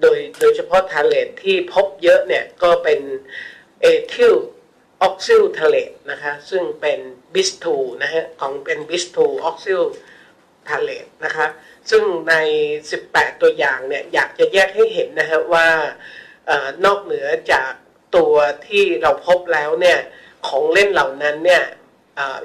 [0.00, 3.00] โดยโดยเฉพาะทาเลตที่พบเยอะเนี่ยก็เป็น
[3.80, 4.36] เอทิล
[5.02, 7.00] เฮกซิลทาเลตนะคะซึ่งเป็น
[7.34, 9.82] bis two นะฮะของเป็น bis two เฮกซิล
[10.68, 11.46] ทาเลตนะคะ
[11.90, 12.34] ซึ่งใน
[12.88, 15.68] 18 ตัวอย่างเนี่ยอยากจะแยกให้เห็นนะฮะว่า
[16.84, 17.72] นอกเหนือจาก
[18.16, 18.34] ตัว
[18.66, 19.98] ที่เราพบแล้วเนี่ย
[20.48, 21.64] ของเล่นเหล่านั้นเนี่ย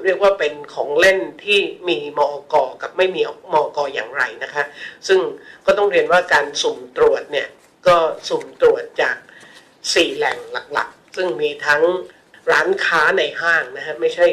[0.02, 3.22] เรียกว่าเป็นของเล่นที่มีมอกอกับไม่มี
[3.52, 4.64] มอกออย่างไรนะคะ
[5.08, 5.20] ซึ่ง
[5.66, 7.48] ก็ต้องเรียนว่าการสุ่มตรวจเนี่ย
[7.86, 7.96] ก็
[8.28, 9.16] สุ่มตรวจจาก
[9.66, 10.38] 4 แหล่ง
[10.72, 11.82] หลักๆ ซึ่งมีทั้ง
[12.50, 14.26] ร้านค้าในห้างนะฮะไม่ใช่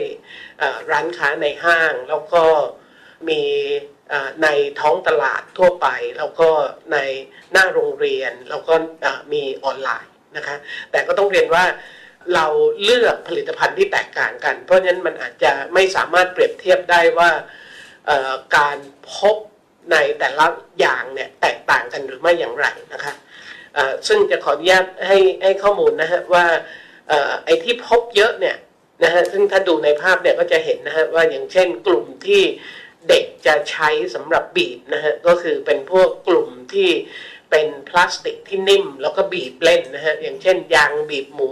[0.91, 2.43] ร้านค้าในห้าง แล้วก็
[3.29, 3.41] มี
[4.43, 4.47] ใน
[4.79, 5.87] ท้องตลาดทั่วไป
[6.17, 6.49] แล้วก็
[6.93, 6.97] ใน
[7.51, 8.73] หน้าโรงเรียน แล้วก็
[9.33, 10.55] มีออนไลน์นะคะ
[10.91, 11.65] แต่ก็ต้องเรียนว่า
[12.35, 12.45] เรา
[12.83, 17.29] เลือกผลิตภัณฑ์ที่แตกต่างกัน เพราะฉะนั้นมันอาจจะไม่สามารถเปรียบเทียบได้ว่า
[18.57, 18.77] การ
[19.13, 19.35] พบ
[19.91, 20.45] ในแต่ละ
[20.79, 23.13] อย่างเนี่ยแตกต่างกันหรือไม่อย่างไรนะคะ
[24.07, 26.45] ซึ่งจะขออนุญาตให้ให้ข้อมูลนะฮะว่า
[27.45, 28.57] ไอ้ที่พบเยอะเนี่ย
[29.03, 32.43] นะฮะซึ่งถ้าดูในภาพเนี่ยก็จะเห็นนะฮะว่าอย่างเช่นกลุ่มที่
[33.09, 36.89] เด็กจะใช้สำหรับบีบนะฮะก็คือเป็นพวกกลุ่มที่
[37.51, 41.51] เป็นพลาสติกที่นิ่ม แล้วก็บีบเล่นนะฮะอย่างเช่นยางบีบหมู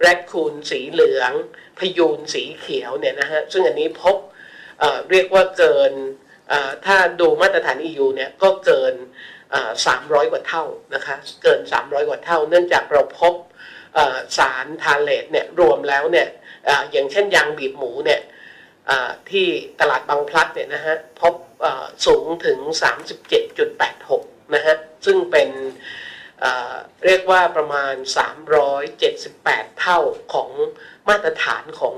[0.00, 1.32] แรดคูนสีเหลือง
[1.78, 4.16] พยูนสีเขียวเนี่ยนะฮะซึ่งอันนี้พบ
[4.78, 5.92] เเรียกว่าเกิน
[6.86, 8.94] ถ้าดูมาตรฐาน EU เนี่ยก็เกิน
[9.86, 13.34] สามร้อยกว่าเท่านะคะเกิน 300 กว่าเท่า เนื่องจากเราพบ
[14.38, 16.28] สารทาเลตเนี่ยรวมแล้วเนี่ย
[16.92, 18.20] อย่างเช่นยางบีบหมูเนี่ย
[19.30, 19.46] ที่
[19.80, 21.34] ตลาดบางพลัดเนี่ยนะฮะพบ
[22.06, 22.58] สูงถึง
[23.76, 24.74] 37.86 นะฮะ
[25.06, 25.48] ซึ่งเป็น
[27.04, 27.94] เรียกว่าประมาณ
[28.90, 29.98] 378 เท่า
[30.34, 30.50] ของ
[31.08, 31.94] มาตรฐานของ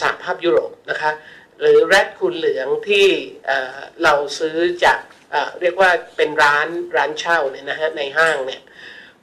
[0.00, 1.10] สหภาพยุโรปนะคะ
[1.60, 3.06] หรือแรดคุณเหลืองที่
[4.02, 5.00] เราซื้อจาก
[5.60, 8.62] เรียกว่าเป็นร้านร้านเช่าเนี่ยนะฮะในห้างเนี่ย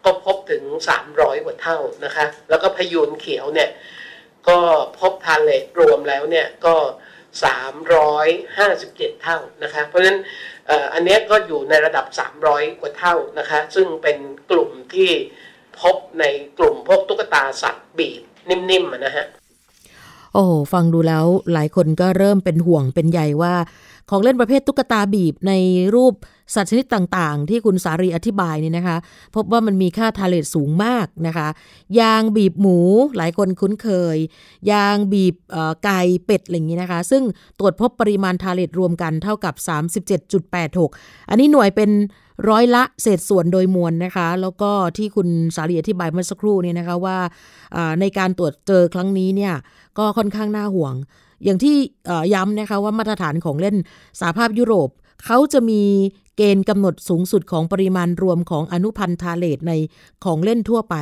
[0.05, 0.63] ก็พบถึง
[1.05, 3.69] 300 กว่าเท่านะคะ แล้วก็พยูนเขียวเนี่ย
[4.49, 4.59] ก็
[4.99, 6.75] พบทานเลยรวมแล้วเนี่ยก็
[8.03, 10.19] 357 เท่านะคะ เพราะฉะนั้น
[10.93, 12.05] อันนี้ก็อยู่ในระดับ
[12.43, 14.17] 300 กว่าเท่านะคะ ซึ่งเป็น
[14.51, 15.11] กลุ่มที่
[15.81, 16.25] พบใน
[16.59, 19.25] กลุ่มพวกตุ๊กตาสัตว์บีบนิ่มๆนะฮะ
[20.33, 23.55] โอ้ฟังดูแล้วหลายคนก็เริ่มเป็นห่วงเป็นใยว่า
[24.11, 25.53] ของเล่นประเภทตุ๊กตาบีบใน
[25.95, 26.13] รูป
[26.55, 28.97] สัตว์ชนิดต่างๆ ที่คุณสารีอธิบายนี่นะคะ
[29.35, 31.47] พบว่ามันมีค่าทาเลตสูงมากนะคะ
[31.99, 32.79] ยางบีบหมู
[33.17, 34.17] หลายคนคุ้นเคย
[34.71, 35.35] ยางบีบ
[35.83, 37.23] ไก่เป็ดอะไรอย่างนี้นะคะ ซึ่ง
[37.59, 39.55] ตรวจพบปริมาณทาเลตรวมกันเท่ากับ
[40.37, 41.89] 37.86 อันนี้หน่วยเป็น
[42.49, 47.17] ร้อยละเศษส่วนโดยมวลนะคะ แล้วก็ที่คุณสารีอธิบายเมื่อสักครู่นี่นะคะว่า
[47.99, 49.53] ในการตรวจเจอครั้งนี้เนี่ย
[49.97, 50.95] ก็ค่อนข้างน่าห่วง
[51.43, 51.75] อย่างที่
[52.33, 53.75] ย้ำนะคะว่ามาตรฐานของเล่น
[54.21, 54.89] สาภาพยุโรป
[55.25, 55.81] เขาจะมี
[56.37, 59.71] เกณฑ์กำหนดสูงสุดของปริมาณรวมของอนุพันธ์ทาเลตใน
[60.25, 60.95] ของเล่นทั่วไป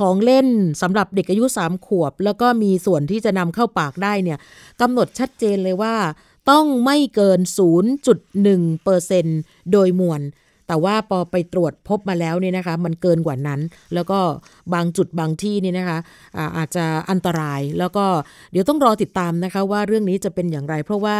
[0.00, 0.46] ของเล่น
[0.82, 4.38] สำหรับเด็กอายุ 3 ขวบ แล้วก็มีส่วนที่จะนำเข้าปากได้เนี่ย
[4.80, 5.94] กำหนดชัดเจนเลยว่า
[6.50, 7.40] ต้องไม่เกิน
[9.00, 10.20] 0.1%โดยมวล
[10.68, 13.60] แต่ว่าพอไปตรวจพบมาแล้วเนี่ยนะคะ มันเกินกว่านั้น
[13.94, 14.18] แล้วก็
[14.74, 15.98] บางจุดบางที่นี่นะคะ
[16.36, 18.04] อาอาจจะอันตรายแล้วก็
[18.52, 21.18] เดี๋ยวต้องรอติดตามนะคะว่าเรื่องนี้จะเป็นอย่างไร เพราะว่า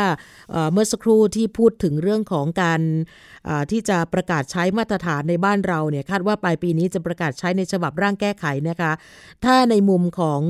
[0.72, 2.80] เมื่อสักครู่ที่พูดถึงเรื่องของการ
[3.70, 8.92] ที่จะประกาศใช้มาตรฐานในบ้านเราเนี่ยคาดว่าปลายปีนี้จะประกาศใช้ในฉบับร่างแก้ไขนะคะ
[9.44, 10.42] ถ้าในมุมของ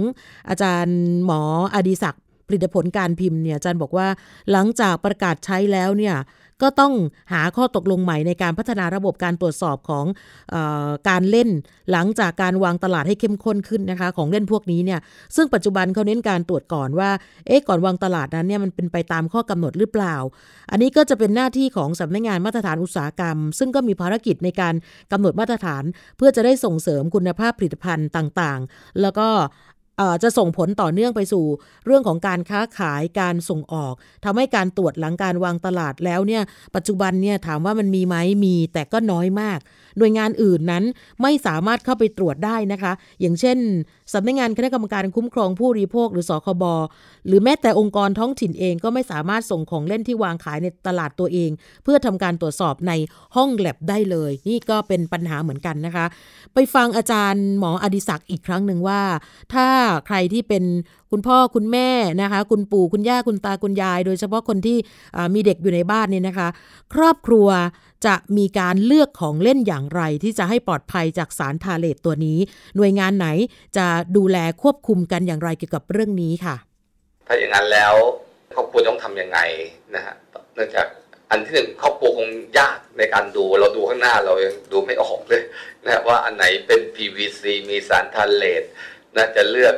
[0.48, 1.42] อาจารย์หมอ
[1.74, 4.08] อดีศักดิ์ผลิตผลการพิมพ์เนี่ยอาจารย์บอกว่า
[4.52, 6.14] หลังจากประกาศใช้แล้วเนี่ย
[6.62, 6.92] ก็ต้อง
[7.32, 10.04] หาข้อตกลงใหม่ในการพัฒนาระบบการตรวจสอบของ
[10.54, 10.56] อ
[11.08, 11.48] การเล่น
[11.92, 15.00] หลังจากการวางตลาดให้เข้มข้นขึ้นนะคะ ของเล่นพวกนี้เนี่ย
[15.36, 17.10] ซึ่งปัจจุบันเขาเน้นการตรวจก่อนว่า
[17.46, 20.16] เอ๊ะก่อนวางตลาดนั้นเนี่ยมันเป็นไปตามข้อกำหนดหรือเปล่า
[20.70, 24.74] อันนี้ก็จะเป็นหน้าที่ของสำนักงงานมาตรฐานอุตสาหกรรม ซึ่งก็มีภารกิจในการ
[25.12, 25.82] กำหนดมาตรฐาน
[26.16, 29.28] เพื่อจะได้ส่งเสริมคุณภาพผลิตภัณฑ์ต่างๆ แล้วก็
[30.22, 31.44] จะส่งผลต่อเนื่องไปสู่
[31.86, 36.42] เรื่องของการค้าขายการส่งออกทำให้การตรวจหลังการวางตลาดแล้วเนี่ย
[36.74, 39.58] ปัจจุบันเนี่ยถามว่ามันมีไหมมีแต่ก็น้อยมาก
[39.98, 40.84] หน่วยงานอื่นนั้น
[41.22, 43.58] ไม่สามารถเข้าไปตรวจได้นะคะ อย่างเช่น
[44.12, 46.64] สำนักงงานคณะกรรมการคุ้มครองผู้บริโภคหรือสคบ
[47.26, 51.50] หรือแม้แต่องค์กรท้องถิ่นเองก็ไม่สามารถส่งของเล่นที่วางขายในตลาดตัวเอง
[51.84, 52.92] เพื่อทำการตรวจสอบใน
[53.36, 56.06] ห้องแลบได้เลย นี่ก็เป็นปัญหาเหมือนกันนะคะ
[56.54, 59.00] ไปฟังอาจารย์หมออดิศักดิ์อีกครั้งหนึ่งว่า
[59.54, 59.66] ถ้า
[60.06, 60.64] ใครที่เป็น
[61.10, 61.88] คุณพ่อคุณแม่
[62.22, 64.78] นะคะ คุณปู่คุณย่าคุณตาคุณยาย โดยเฉพาะคนที่
[65.34, 66.48] มีเด็กอยู่ในบ้านเนี่ยนะคะ
[66.94, 67.48] ครอบครัว
[68.06, 72.38] จะมีการเลือกของเล่นอย่างไร ที่จะให้ปลอดภัยจากสารทาเลตตัวนี้
[72.76, 73.26] หน่วยงานไหน
[73.76, 76.56] จะดูแลควบคุมกันอย่างไรเกี่ยวกับเรื่องนี้ค่ะ
[77.26, 77.94] ถ้าอย่างนั้นแล้ว
[78.54, 79.38] ครอบครัวต้องทํำยังไง
[79.94, 80.14] นะฮะ
[80.54, 80.86] เนื่องจาก
[81.30, 85.42] อันที่หนึ่งครอบครัวคงยากในการดูเราดูข้างหน้าเรายังดูไม่ออกเลย
[85.84, 88.62] นะว่าอันไหนเป็น PVC มีสารทาเลต
[89.16, 89.74] นะจะเลือก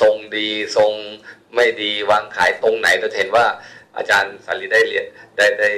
[0.00, 0.92] ทรงดีทรง
[1.54, 3.46] ไม่ดีวางขายตรงไหนเราเห็นว่า
[3.96, 5.70] อาจารย์สารีได้เรียนได้ได้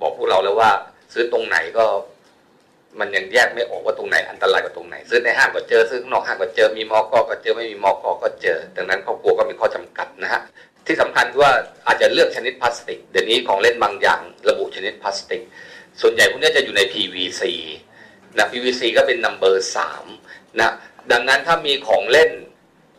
[0.00, 0.70] บอกพวกเราแล้วว่า
[1.12, 1.86] ซื้อตรงไหนก็
[3.00, 10.40] มันยังแยกไม่ออกว่าตรงไหนอันตรายกว่าตรงไหน ซื้อในห้างก็เจอซื้อข้างนอกห้างก็เจอมีมอกก็เจอไม่มีมอกก็เจอ ดังนั้นครอบครัวก็มีข้อจำกัดนะฮะ
[10.86, 11.50] ที่สำคัญว่า
[11.86, 15.42] อาจจะเลือกชนิดพลาสติก เดี๋ยวนี้ของเล่นบางอย่าง ระบุชนิดพลาสติก
[16.00, 17.42] ส่วนใหญ่พวกนี้จะอยู่ใน PVC
[18.38, 20.04] นะ PVC ก็เป็น number สาม
[20.60, 20.70] นะ
[21.10, 22.30] ดังนั้นถ้ามีของเล่น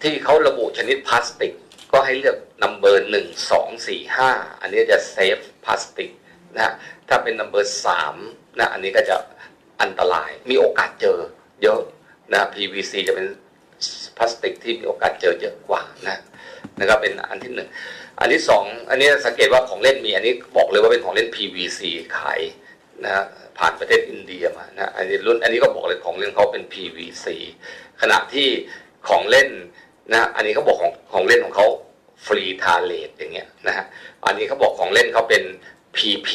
[0.03, 1.53] ที่เขาระบุชนิดพลาสติก
[1.91, 6.09] ก็ให้เลือก number หนึ่งสองสี่ห้าอันนี้จะ safe พลาสติก
[6.55, 6.73] นะ
[7.09, 8.15] ถ้าเป็น number สาม
[8.59, 9.15] นะอันนี้ก็จะ
[9.81, 11.17] อันตรายมีโอกาสเจอ
[11.61, 11.81] เยอะ
[12.31, 13.27] นะ PVC จะเป็น
[14.17, 16.17] พลาสติกที่มีโอกาสเจอเยอะกว่านะ
[16.79, 17.69] นะครับเป็นอันที่หนึ่ง
[18.19, 21.79] อันที่สองอันนี้สังเกตว่าของเล่นมีอันนี้บอกเลยว่าเป็นของเล่น PVC
[22.17, 22.39] ขาย
[23.03, 23.25] นะ
[23.57, 27.25] ผ่านประเทศอินเดียมานะอันนี้รุ่นอันนี้ก็บอกเลยของเล่นเขาเป็น PVC
[28.01, 28.47] ขณะที่
[29.07, 29.49] ของเล่น
[30.11, 31.67] นะอันนี้เขาบอกของของเล่นของเขา
[32.25, 33.85] ฟรีทาเลตอย่างเงี้ยนะฮะ
[34.25, 35.43] อันนี้เขาบอกของเล่นเขาเป็น
[35.95, 36.29] PP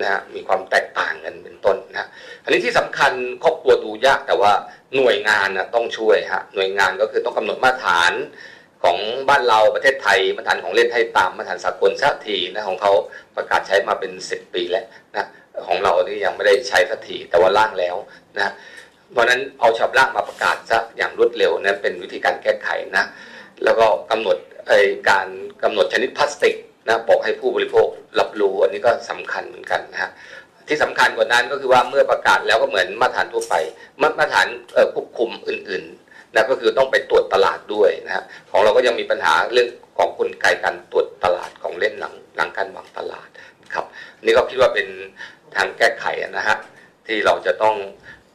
[0.00, 2.08] นะฮะมีความแตกต่างกันเป็นต้นนะ
[2.44, 4.52] อันนี้ที่สำคัญครอบครัวดูยากแต่ว่า
[4.96, 8.12] หน่วยงานนะต้องช่วยฮะหน่วยงานก็คือต้องกำหนดมาตรฐาน
[8.84, 12.92] ของบ้านเราประเทศไทยมาตรฐานของเล่นให้ตามมาตรฐานสากลสักทีนะของเขา
[13.36, 14.84] ประกาศใช้มาเป็นสิบปีแล้ว
[15.16, 15.28] นะ
[15.66, 17.96] ของเราที่ยังไม่ได้ใช้สักทีแต่ว่าล่างแล้ว
[18.36, 18.52] นะ
[19.12, 23.04] เพราะนั้นเอาฉบับร่างมาประกาศซะอย่างรวดเร็วนั้นเป็นวิธีการแก้ไขนะ
[23.64, 24.36] แล้วก็กำหนด
[25.10, 25.26] การ
[25.62, 26.54] กำหนดชนิดพลาสติก
[26.88, 27.88] นะบอกให้ผู้บริโภค
[28.18, 30.10] รับรู้อันนี้ก็สำคัญเหมือนกันนะฮะ
[30.68, 33.54] ที่สำคัญกว่านั้นก็คือว่าเมื่อประกาศแล้วก็เหมือนมาตรฐานทั่วไป
[34.02, 34.46] มาตรฐาน
[34.94, 43.28] ควบคุมอื่นๆนะก็คือต้องไปตรวจตลาดด้วยนะฮะของเราก็ยังมีปัญหาเรื่องของกลไกการตรวจตลาดของเล่นหลังหลังการวางตลาด
[43.74, 43.86] ครับ
[44.22, 44.88] นี่ก็คิดว่าเป็น
[45.56, 46.56] ทางแก้ไขนะฮะ
[47.06, 47.76] ที่เราจะต้อง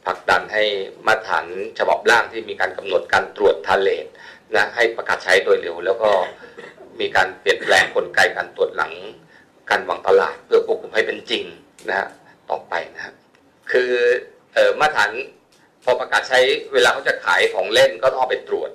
[0.04, 0.62] ผลักดันให้
[1.06, 1.46] มาตรฐาน
[1.78, 4.06] ฉบับร่างที่มีการกำหนดการตรวจทาเลต
[4.56, 6.10] นะให้ประกาศใช้โดยเร็ว แล้วก็
[7.00, 8.92] มีการเปลี่ยนแปลงกลไกการตรวจหลัง
[9.70, 11.44] การวางตลาด เพื่อควบคุมให้เป็นจริง
[11.88, 12.08] นะฮะ
[12.50, 13.12] ต่อไปนะฮะ
[13.72, 13.90] คือ
[14.54, 15.10] เอ่อมาตรฐาน
[15.84, 16.40] พอประกาศใช้
[16.72, 18.70] เวลาเขาจะขายของเล่นก็ต้องเอาไปตรวจ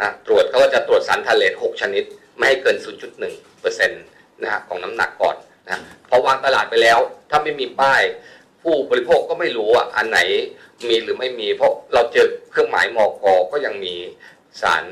[0.00, 2.04] อะตรวจเขาก็จะตรวจสารทาเลต6ชนิด
[2.36, 2.76] ไม่ให้เกิน
[3.18, 4.02] 0.1เปอร์เซ็นต์
[4.42, 5.36] นะฮะของน้ำหนักก่อน
[5.70, 6.98] นะพอวางตลาดไปแล้ว
[7.30, 8.02] ถ้าไม่มีป้าย
[8.62, 10.18] ผู้บริโภคก็ไม่รู้อะอันไหน
[10.88, 13.94] มีหรือไม่มี เพราะเราเจอเครื่องหมายมอกอก็ยังมี
[14.62, 14.84] สาร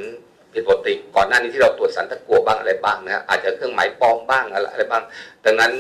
[0.53, 5.03] ผิดปกติก่อนหน้านี้ที่เราตรวจสารตะกั่วบ้างอะไรบ้างนะฮะอาจจะเครื่องหมายปลอมบ้างอะไรอะไรบ้าง
[5.45, 5.73] ดังนั้น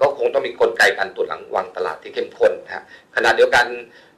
[0.00, 2.84] ก็คงต้องมีกลไกการตรวจหลังวางตลาดที่เข้มข้นนะฮะ
[3.16, 3.66] ขณะเดียวกัน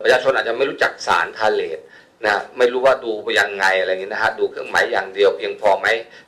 [0.02, 1.78] ประชาชนอาจจะไม่รู้จักสารทาเลต
[2.26, 5.86] นะไม่รู้ว่าดูยังไงอะไรเงี้ยนะฮะดูเครื่องหมายอย่างเดียวเพียงพอไหม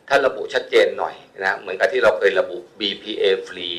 [0.09, 3.79] ถ้าระบุชัดเจนหน่อยนะเหมือนกับที่เราเคยระบุ BPA free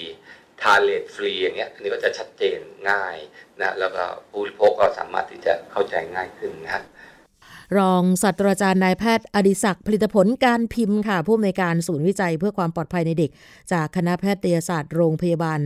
[0.61, 3.15] ทาเลตฟรีอย่างเงี้ยอันนี้ก็จะชัดเจนง่าย
[3.61, 6.83] นะแล้วก็ผู้บริโภคก็สามารถที่จะเข้าใจง่ายขึ้นนะฮะ
[7.77, 13.31] รองศาสตราจารย์นายแพทย์อดิศักดิ์ผลิตผลการพิมพ์ค่ะ ผู้อำนวยการศูนย์วิจัยเพื่อความปลอดภัยในเด็ก
[13.71, 15.59] จากคณะแพทยศาสตร์โรงพยาบาล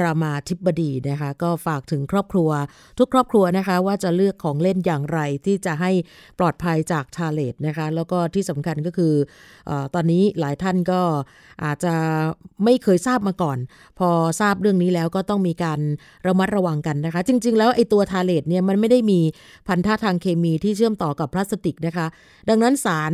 [0.00, 2.50] รามาธิบดีนะคะ ก็ฝากถึงครอบครัว
[2.98, 5.90] ทุกครอบครัวนะคะว่าจะเลือกของเล่นอย่างไรที่จะให้
[6.38, 9.14] ปลอดภัยจากทาเลตนะคะ แล้วก็ที่สำคัญก็คือ
[9.68, 11.00] ออตอนนี้หลายท่านก็
[11.64, 11.94] อาจจะ
[12.64, 13.58] ไม่เคยทราบมาก่อน
[13.98, 14.08] พอ
[14.40, 15.80] ทราบเรื่องนี้แล้วก็ต้องมีการ
[16.26, 19.20] ระมัดระวังกันนะคะ จริง ๆ แล้วไอ้ตัวทาเลตเนี่ยมันไม่ได้มี
[19.68, 22.06] พันธะทางเคมีที่เชื่อมต่อกับพลาสติกนะคะ
[22.48, 23.12] ดังนั้นสาร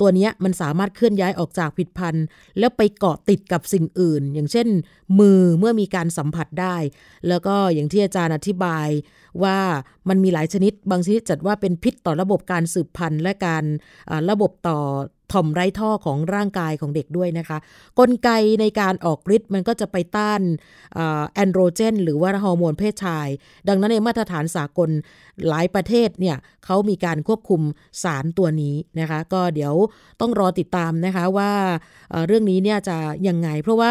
[0.00, 2.24] ตัวนี้มันสามารถเคลื่อนย้ายออกจากผิดพันธุ์
[2.58, 4.68] แล้วไปเกาะติดกับสิ่งอื่น อย่างเช่น
[5.18, 6.76] มือเมื่อมีการสัมผัสได้
[7.28, 8.88] แล้วก็อย่างที่อาจารย์อธิบาย
[9.42, 9.58] ว่า
[10.08, 13.64] มันมีหลายชนิด บางชนิดจัดว่าเป็นพิษต่อระบบการสืบพันธุ์และการ
[14.30, 14.78] ระบบต่อ
[15.32, 17.58] ถ่อมไร้ท่อของร่างกายของเด็กด้วยนะคะ
[17.98, 20.40] กลไกในการออกฤทธิ์มันก็จะไปต้าน
[21.34, 23.28] แอนโดรเจน หรือว่าฮอร์โมนเพศชาย
[23.68, 24.90] ดังนั้นในมาตรฐานสากล
[25.48, 27.62] หลายประเทศเนี่ยเขามีการควบคุม
[28.02, 29.74] สารตัวนี้นะคะ ก็เดี๋ยว
[30.20, 31.52] ต้องรอติดตามนะคะว่า
[32.26, 32.96] เรื่องนี้เนี่ยจะ
[33.28, 33.88] ยังไง เพราะว่า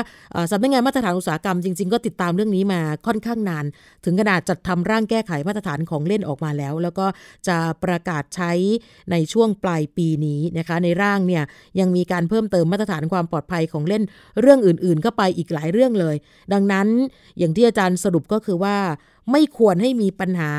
[0.51, 3.65] สำนักงานมาตรฐานอุตสาหกรรมจริง ๆ ก็ติดตามเรื่องนี้มาค่อนข้างนาน
[4.05, 7.05] ถึงขนาดจัดทำร่างแก้ไขมาตรฐานของเล่นออกมาแล้ว แล้วก็
[7.47, 8.51] จะประกาศใช้
[9.11, 11.45] ในช่วงปลายปีนี้นะคะในร่างเนี่ย
[11.79, 14.03] ยังมีการเพิ่มเติมมาตรฐานความปลอดภัยของเล่น
[14.41, 16.15] เรื่องอื่นๆ เข้าไปอีกหลายเรื่องเลย
[16.53, 16.87] ดังนั้น
[17.37, 18.75] อย่างที่อาจารย์สรุปก็คือว่า
[19.31, 20.51] ไม่ควรให้มีปัญหา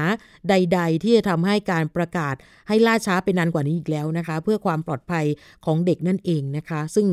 [0.48, 2.34] ใด ๆ ที่จะทำให้การประกาศ
[2.68, 5.24] ให้ล่าช้าไปนานกว่านี้อีกแล้วนะคะ เพื่อความปลอดภัย
[5.64, 7.06] ของเด็กนั่นเองนะคะ ซึ่ง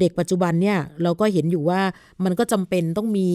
[0.00, 1.80] เด็กปัจจุบันเนี่ยเราก็เห็นอยู่ว่า
[2.24, 3.28] มันก็จำเป็นต้องมี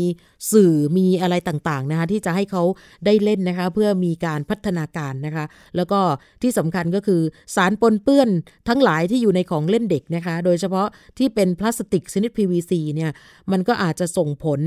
[0.51, 2.63] สื่อมีอะไรต่างๆนะคะที่จะให้เขา
[3.05, 5.99] ได้เล่นนะคะเพื่อมีการพัฒนาการนะคะ แล้วก็
[6.41, 7.21] ที่สำคัญก็คือ
[7.55, 8.29] สารปนเปื้อน
[8.67, 10.87] ทั้งหลายที่อยู่ในของเล่นเด็กนะคะ โดยเฉพาะ
[11.17, 13.11] ที่เป็นพลาสติกชนิด PVC เนี่ย
[13.51, 14.59] มันก็อาจจะส่งผล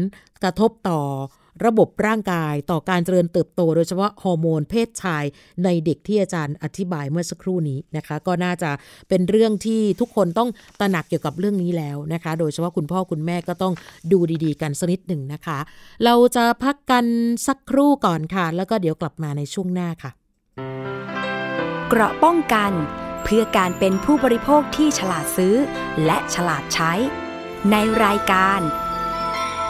[0.42, 1.00] กระทบต่อ
[1.64, 5.24] ระบบร่างกายต่อการเจริญเติบโต โดยเฉพาะฮอร์โมนเพศชาย
[5.64, 8.70] ในเด็กที่อาจารย์อธิบายเมื่อสักครู่นี้นะคะ ก็น่าจะ
[9.08, 10.48] เป็นเรื่องที่ทุกคนต้อง
[10.80, 13.74] ตระหนักเกี่ยวกับเรื่องนี้แล้วนะคะ โดยเฉพาะคุณพ่อคุณแม่ก็ต้อง
[14.12, 15.58] ดูดีๆ กันสักนิดหนึ่งนะคะ
[16.04, 17.04] เราจะพักกัน
[17.46, 20.10] สักครู่ก่อนค่ะ แล้วก็เดี๋ยวกลับมาในช่วงหน้าค่ะ
[21.88, 22.72] เกราะป้องกัน
[23.24, 25.54] เพื่อการเป็นผู้บริโภคที่ฉลาดซื้อ
[26.04, 26.92] และฉลาดใช้
[27.70, 28.60] ในรายการ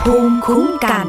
[0.01, 1.09] ภูมิคุ้มกัน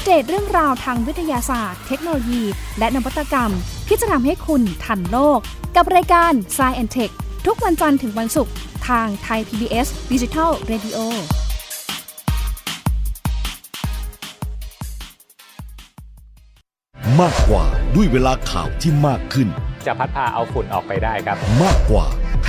[0.00, 2.42] ปเดตเรื่องราวทางวิทยาศาสตร์ เทคโนโลยี
[2.78, 3.50] และนวัตกรรม
[3.88, 5.40] ที่จะทำให้คุณทันโลก
[5.76, 7.12] กับรายการ s c i e n t e c h
[7.46, 8.52] ทุกวันจันทร์ถึงวันศุกร์
[8.88, 10.98] ทางไทย PBS Digital Radio
[17.20, 17.64] มากกว่า
[17.94, 19.48] ด้วยเวลาข่าวที่มากขึ้น
[19.86, 22.29] จะพัดพาเอาฝุ่นออกไปได้ครับ มากกว่าไท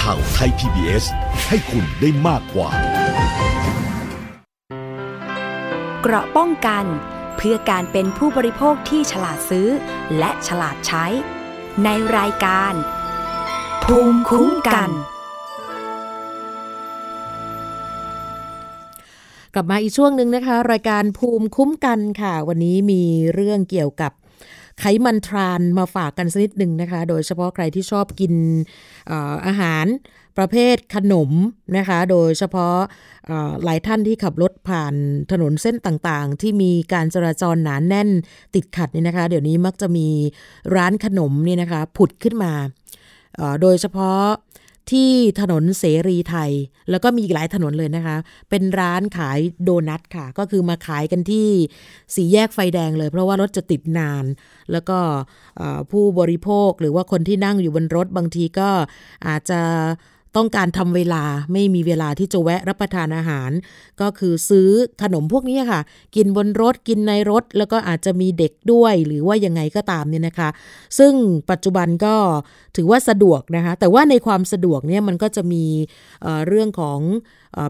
[0.00, 1.04] ข่าวไทย PBS
[1.48, 2.68] ให้คุณได้มากกว่า
[6.02, 6.84] เกราะป้องกัน
[7.36, 9.68] เพื่อการเป็นผู้บริโภคที่ฉลาดซื้อ
[10.18, 11.06] และฉลาดใช้
[11.84, 11.88] ใน
[12.18, 12.72] รายการ
[13.84, 14.90] ภูมิคุ้มกัน
[19.54, 23.02] กลับมาอีกช่วงหนึ่งนะคะ รายการภูมิคุ้มกันค่ะ วันนี้มี
[23.34, 24.12] เรื่องเกี่ยวกับ
[24.80, 28.32] ไขมันทรานมาฝากกันสักนิดหนึ่งนะคะ โดยเฉพาะใครที่ชอบกิน
[29.46, 29.86] อาหาร
[30.38, 31.30] ประเภทขนม
[31.76, 32.76] นะคะ โดยเฉพาะ
[33.64, 34.94] หลายท่านที่ขับรถผ่าน
[35.30, 38.08] ถนนเส้นต่างๆ ที่มีการจราจรหนานแน่น
[38.54, 40.08] ติดขัดนี่นะคะ เดี๋ยวนี้มักจะมี
[40.76, 42.52] ร้านขนมนี่นะคะ ผุดขึ้นมา
[43.62, 44.22] โดยเฉพาะ
[44.90, 45.10] ที่
[45.40, 46.50] ถนนเสรีไทย
[46.90, 48.16] แล้วก็มีอีกหลายถนนเลยนะคะ
[48.50, 51.48] เป็นร้านขายโดนัทค่ะ ก็คือมาขายกันที่
[52.14, 54.24] สีแยกไฟแดงเลย เพราะว่ารถจะติดนาน
[54.72, 54.98] แล้วก็
[55.90, 58.70] ผู้บริโภคหรือว่าคนที่นั่งอยู่บนรถบางทีก็
[59.26, 59.60] อาจจะ
[60.36, 61.22] ต้องการทำเวลา
[61.52, 63.50] ไม่มีเวลาที่จะแวะรับประทานอาหาร
[64.00, 64.70] ก็คือซื้อ
[65.02, 65.80] ขนมพวกนี้ค่ะ
[66.16, 70.48] กินบนรถกินในรถ แล้วก็อาจจะมีเด็กด้วยหรือว่ายังไงก็ตามเนี่ยนะคะ
[70.98, 71.12] ซึ่ง
[71.50, 72.14] ปัจจุบันก็
[72.76, 75.64] ถือว่าสะดวกนะคะ แต่ว่าในความสะดวกเนี่ยมันก็จะมี
[76.22, 77.00] เเรื่องของ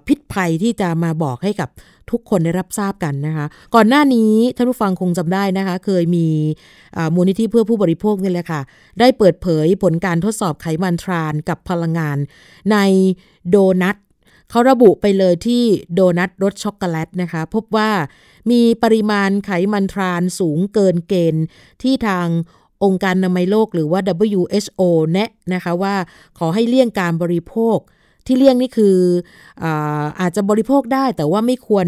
[0.07, 1.68] พิษภัยที่จะมาบอกให้กับ
[2.11, 6.28] ทุกคนได้รับทราบกันนะคะ ก่อนหน้านี้ท่านผู้ฟังคงจำได้นะคะ เคยมี
[7.14, 8.61] มูลนิธิเพื่อผู้บริโภคนี่แหละค่ะ
[9.01, 12.18] ได้เปิดเผยผลการทดสอบไขมันทรานกับพลังงาน
[12.72, 12.76] ใน
[13.49, 13.97] โดนัท
[14.51, 15.62] เขาระบุไปเลยที่
[15.95, 17.91] โดนัทรสช็อกโกแลตนะคะ พบว่า
[18.51, 21.45] มีปริมาณไขมันทรานสูงเกินเกณฑ์
[21.82, 22.26] ที่ทาง
[22.85, 24.01] องค์การนามัยโลกหรือว่า
[24.35, 24.82] WHO
[25.12, 25.95] แนะนะคะว่า
[26.39, 27.78] ขอให้เลี่ยงการบริโภค
[28.27, 28.97] ที่เลี่ยงนี่คือ
[29.64, 31.87] อาอาจจะบริโภคได้แต่ว่าไม่ควร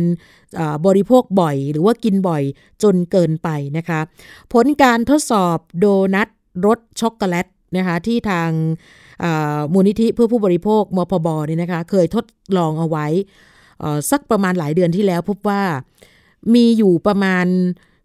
[0.87, 2.43] บริโภคบ่อย หรือว่ากินบ่อย
[2.83, 4.01] จนเกินไปนะคะ
[4.53, 6.29] ผลการทดสอบโดนัท
[6.67, 8.51] รสช็อกโกแลตนะคะที่ทาง
[9.73, 12.25] มูลนิธิเพื่อผู้บริโภคมพบเนี่ยนะคะเคยทด
[12.57, 13.07] ลองเอาไว้
[14.11, 15.63] สักประมาณหลายเดือนที่แล้วพบว่า
[16.55, 17.47] มีอยู่ประมาณ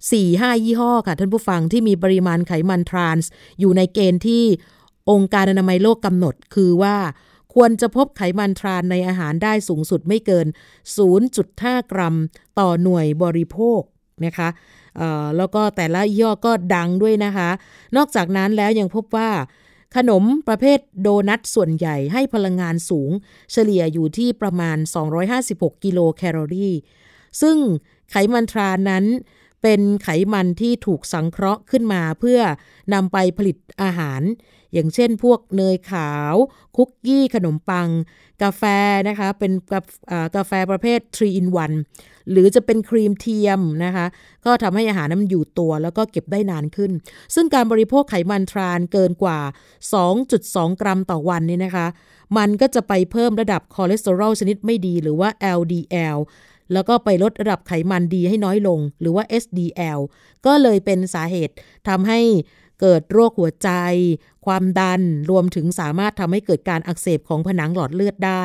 [0.02, 3.30] 4-5 ยี่ห้อค่ะท่านผู้ฟังที่มีปริมาณไขมันทรานส์
[3.60, 4.44] อยู่ในเกณฑ์ที่
[5.12, 6.96] องค์การอนามัยโลกกำหนดคือว่า
[7.54, 10.48] ควรจะพบไขมันทรานในอาหารได้สูงสุดไม่เกิน
[11.18, 12.16] 0.5 กรัม
[12.60, 13.82] ต่อหน่วยบริโภค
[14.26, 14.50] นะคะ
[15.38, 17.50] แล้วก็แต่ละย่อก็ดังด้วยนะคะ
[17.98, 19.30] นอกจากนั้นแล้วยังพบว่า
[19.96, 23.12] ขนมประเภทโดนัทส่วนใหญ่ให้พลังงานสูง
[23.52, 24.78] เฉลี่ยอยู่ที่ประมาณ
[25.32, 26.76] 256 กิโลแคลอรี่
[27.42, 27.58] ซึ่ง
[28.12, 29.06] ไขมันทรานส์นั้น
[29.62, 32.40] เป็นไขมันที่ถูกสังเคราะห์ขึ้นมาเพื่อ
[32.94, 34.22] นำไปผลิตอาหาร
[34.74, 36.36] อย่างเช่นพวกเนยขาว
[36.78, 37.90] คุกกี้ขนมปัง
[38.44, 38.64] กาแฟ
[39.08, 39.82] นะคะ เป็นกา
[40.36, 41.48] กาแฟประเภท 3 in
[41.90, 44.06] 1 หรือจะเป็นครีมเทียมนะคะ
[44.46, 46.92] ก็ทำให้อาหารนั้นอยู่ตัวแล้วก็เก็บได้นานขึ้น
[47.36, 49.40] ซึ่งการบริโภคไขมันทรานเกินกว่า
[50.10, 51.88] 2.2 กรัมต่อวันนี่นะคะ
[52.38, 56.18] มันก็จะไปเพิ่มระดับคอเลสเตอรอลชนิดไม่ดีหรือว่า LDL
[56.74, 60.00] แล้วก็ไปลดระดับไขมันดีให้น้อยลง หรือว่า SDL
[60.46, 61.54] ก็เลยเป็นสาเหตุ
[61.88, 62.20] ทำให้
[62.82, 63.70] เกิดโรคหัวใจ
[64.46, 65.02] ความดัน
[65.32, 68.44] รวมถึงสามารถทำให้เกิดการอักเสบของผนังหลอดเลือดได้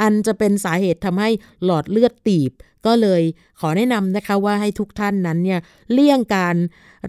[0.00, 1.30] อันจะเป็นสาเหตุทำให้
[1.64, 2.52] หลอดเลือดตีบ
[2.86, 3.22] ก็เลย
[3.60, 5.60] ขอแนะนำนะคะว่าให้ทุกท่านนั้นเนี่ย
[5.92, 6.56] เลี่ยงการ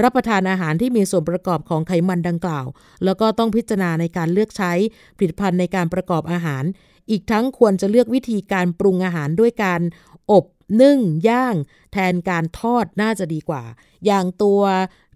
[0.01, 2.65] รับประทานอาหารที่มีส่วนประกอบของไขมันดังกล่าว
[3.05, 4.71] แล้วก็ต้องพิจารณาในการเลือกใช้
[5.17, 6.63] ผลิตภัณฑ์ในการประกอบอาหาร
[7.11, 9.81] อีกทั้งควรจะเลือกวิธีการปรุงอาหารด้วยการ
[10.31, 10.45] อบ
[10.81, 10.99] นึ่ง
[11.29, 11.55] ย่าง
[11.93, 13.63] แทนการทอดน่าจะดีกว่า
[14.05, 14.61] อย่างตัว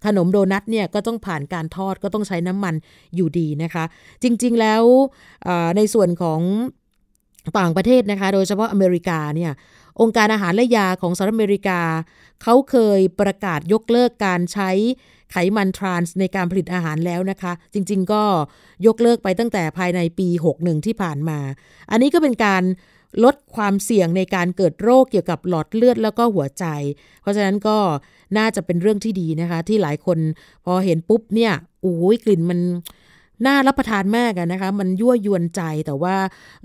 [0.06, 2.76] ขนมโดนัทเนี่ยก็ต้องผ่านการทอดก็ต้องใช้น้ำมัน
[3.16, 3.84] อยู่ดีนะคะ
[4.24, 4.84] จริงๆแล้ว
[5.78, 6.42] ในส่วนของ
[7.60, 9.52] ต่างประเทศนะคะ โดยเฉพาะอเมริกาเนี่ย
[10.02, 11.82] องค์การอาหารและยาของสหรัฐอเมริกา
[12.44, 14.72] เขาเคยประกาศยกเลิกการใช้
[15.32, 18.24] ไขมันทรานส์ในการผลิตอาหารแล้วนะคะ จริงๆก็
[18.88, 20.28] ยกเลิกไปตั้งแต่ภายในปี
[20.58, 21.40] 61 ที่ผ่านมา
[21.92, 22.64] อันนี้ก็เป็นการ
[23.24, 26.66] ลดความเสี่ยงในการเกิดโรคเกี่ยวกับหลอดเลือดแล้วก็หัวใจ
[27.22, 27.78] เพราะฉะนั้นก็
[28.38, 30.18] น่าจะเป็นเรื่องที่ดีนะคะ ที่หลายคน
[30.66, 32.60] พอเห็นปุ๊บเนี่ยโอ้ยกลิ่นมัน
[33.46, 36.16] น่ารับประทานมากนะคะ มันยั่วยวนใจแต่ว่า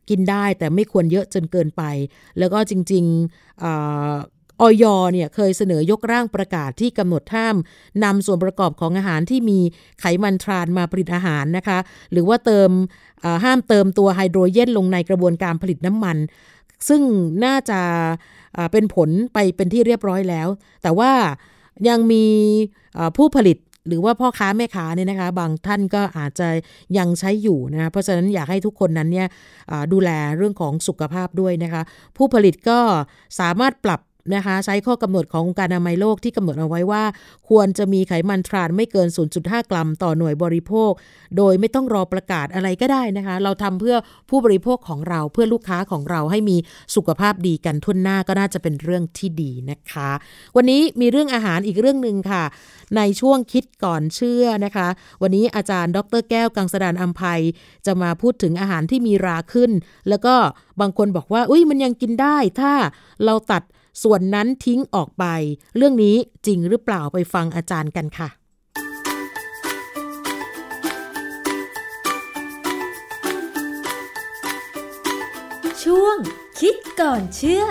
[0.08, 1.82] กินได้แต่ไม่ควรเยอะจนเกินไป
[2.38, 3.62] แล้วก็จริงๆ
[4.60, 7.56] ออยเนี่ยเคยเสนอยกร่างประกาศที่กำหนดห้าม
[8.04, 9.58] นำส่วนประกอบของอาหารที่มี
[10.00, 11.78] ไขมันทรานมาผลิตอาหารนะคะ
[12.12, 12.70] หรือว่าเติม
[13.44, 16.16] ห้ามเติมตัวไฮโดรเจนลงในกระบวนการผลิตน้ำมัน
[16.88, 17.02] ซึ่ง
[17.44, 17.80] น่าจะ
[18.72, 20.48] เป็นผลไปเป็นที่เรียบร้อยแล้ว
[20.82, 21.12] แต่ว่า
[21.88, 22.24] ยังมี
[23.16, 23.56] ผู้ผลิต
[23.88, 26.48] หรือว่าพ่อค้าแม่ค้าเนี่ยนะคะ บางท่านก็อาจจะ
[26.98, 29.28] ยังใช้อยู่นะคะเพราะฉะนั้นอยากให้ทุกคนนั้นเนี่ย
[29.92, 31.82] ดูแลเรื่องของสุขภาพด้วยนะคะ
[32.16, 32.78] ผู้ผลิตก็
[33.40, 34.00] สามารถปรับ
[34.34, 37.04] นะคะใช้ข้อกำหนดขององค์การอนามัยโลกที่กำหนดเอาไว้ว่า
[37.48, 39.08] ควรจะมีไขมันทรานไม่เกิน
[39.38, 40.90] 0.5 กรัมต่อหน่วยบริโภค
[41.36, 43.96] โดยไม่ต้องรอประกาศอะไรก็ได้นะคะ เราทำเพื่อ
[44.30, 46.56] ผู้บริโภคของเราเพื่อลูกค้าของเราให้มี
[46.94, 50.10] สุขภาพดีกันทุนหน้าก็น่าจะเป็นเรื่องที่ดีนะคะ
[50.56, 52.44] วันนี้มีเรื่องอาหารอีกเรื่องหนึ่งค่ะ
[52.96, 54.88] ในช่วงคิดก่อนเชื่อนะคะ
[55.22, 57.40] วันนี้อาจารย์ ดรแก้วกังสดานอัมภัย
[57.86, 59.70] จะมาพูดถึงอาหารที่มีราขึ้น
[60.08, 60.34] แล้วก็
[60.80, 62.72] บางคนบอกว่า อุ้ยมันยังกินได้ ถ้า
[63.24, 63.62] เราตัด
[64.02, 65.24] ส่วนนั้นทิ้งออกไป
[65.76, 66.16] เรื่องนี้
[66.46, 68.28] จริงหรือเปล่าไปฟังอาจารย์กันค่ะ
[75.82, 76.16] ช่วง
[76.60, 77.64] คิดก่อนเชื่อ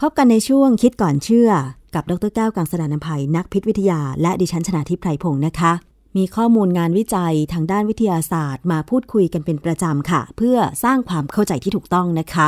[0.00, 1.50] พบกันในช่วงคิดก่อนเชื่อ
[1.94, 12.46] กับดรแก้วกังสดานนภัยนักพิษวิทยา และดิฉันชนาทิพไพรพงศ์นะคะ มีข้อมูลงานวิจัยทางด้านวิทยาศาสตร์ มาพูดคุยกันเป็นประจำค่ะ เพื่อสร้างความเข้าใจที่ถูกต้องนะคะ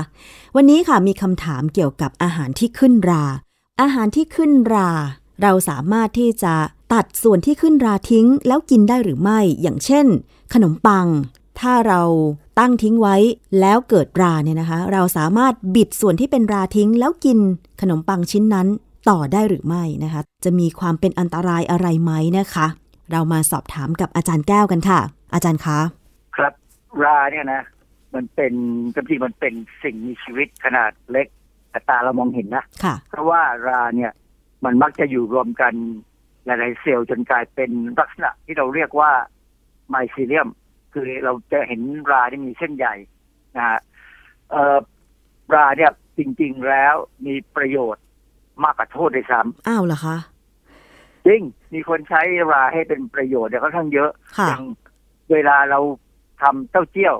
[0.56, 3.24] วันนี้ค่ะมีคำถามเกี่ยวกับอาหารที่ขึ้นรา
[3.80, 4.90] อาหารที่ขึ้นรา
[5.42, 6.54] เราสามารถที่จะ
[6.92, 10.06] ตัดส่วนที่ขึ้นราทิ้ง แล้วกินได้หรือไม่ อย่างเช่น
[10.54, 11.06] ขนมปัง
[11.60, 12.02] ถ้าเรา
[12.58, 13.16] ตั้งทิ้งไว้
[13.60, 17.38] แล้วเกิดราเนี่ยนะคะ เราสามารถบิดส่วนที่เป็นราทิ้ง แล้วกิน
[17.80, 18.68] ขนมปังชิ้นนั้น
[19.08, 22.66] ต่อได้หรือไม่นะคะ จะมีความเป็นอันตรายอะไรไหมนะคะ
[23.12, 25.00] เรามาสอบถามกับอาจารย์แก้วกันค่ะ
[25.34, 25.78] อาจารย์คะ
[26.36, 26.52] ครับ
[27.02, 27.62] ราเนี่ยนะ
[28.14, 28.52] มันเป็น
[28.94, 31.26] จริงมันเป็นสิ่งมีชีวิตขนาดเล็ก
[31.70, 34.12] แต่ตาเรามองเห็นนะค่ะ เพราะว่าราเนี่ย
[34.64, 35.74] มันมักจะอยู่รวมกัน
[36.44, 39.10] หลายๆเซลล์จนกลายเป็นลักษณะที่เราเรียกว่า
[39.88, 40.48] ไมซีเลียม
[40.92, 41.80] คือเราจะเห็น
[42.10, 42.94] ราที่มีเส้นใหญ่
[43.56, 43.80] นะฮะ
[44.50, 44.78] เอ่อ
[45.54, 46.94] ราเนี่ยจริง ๆแล้ว
[47.26, 48.04] มีประโยชน์
[48.64, 50.16] มากกว่าโทษเลยซ้ำอ้าวเหรอคะ
[51.26, 51.40] จริง
[51.74, 54.10] มีคนใช้ราให้เป็นประโยชน์เนี่ยค่อนข้างเยอะ
[54.48, 54.62] อย่าง
[55.32, 55.80] เวลาเรา
[56.42, 57.16] ทำเต้าเจี้ยว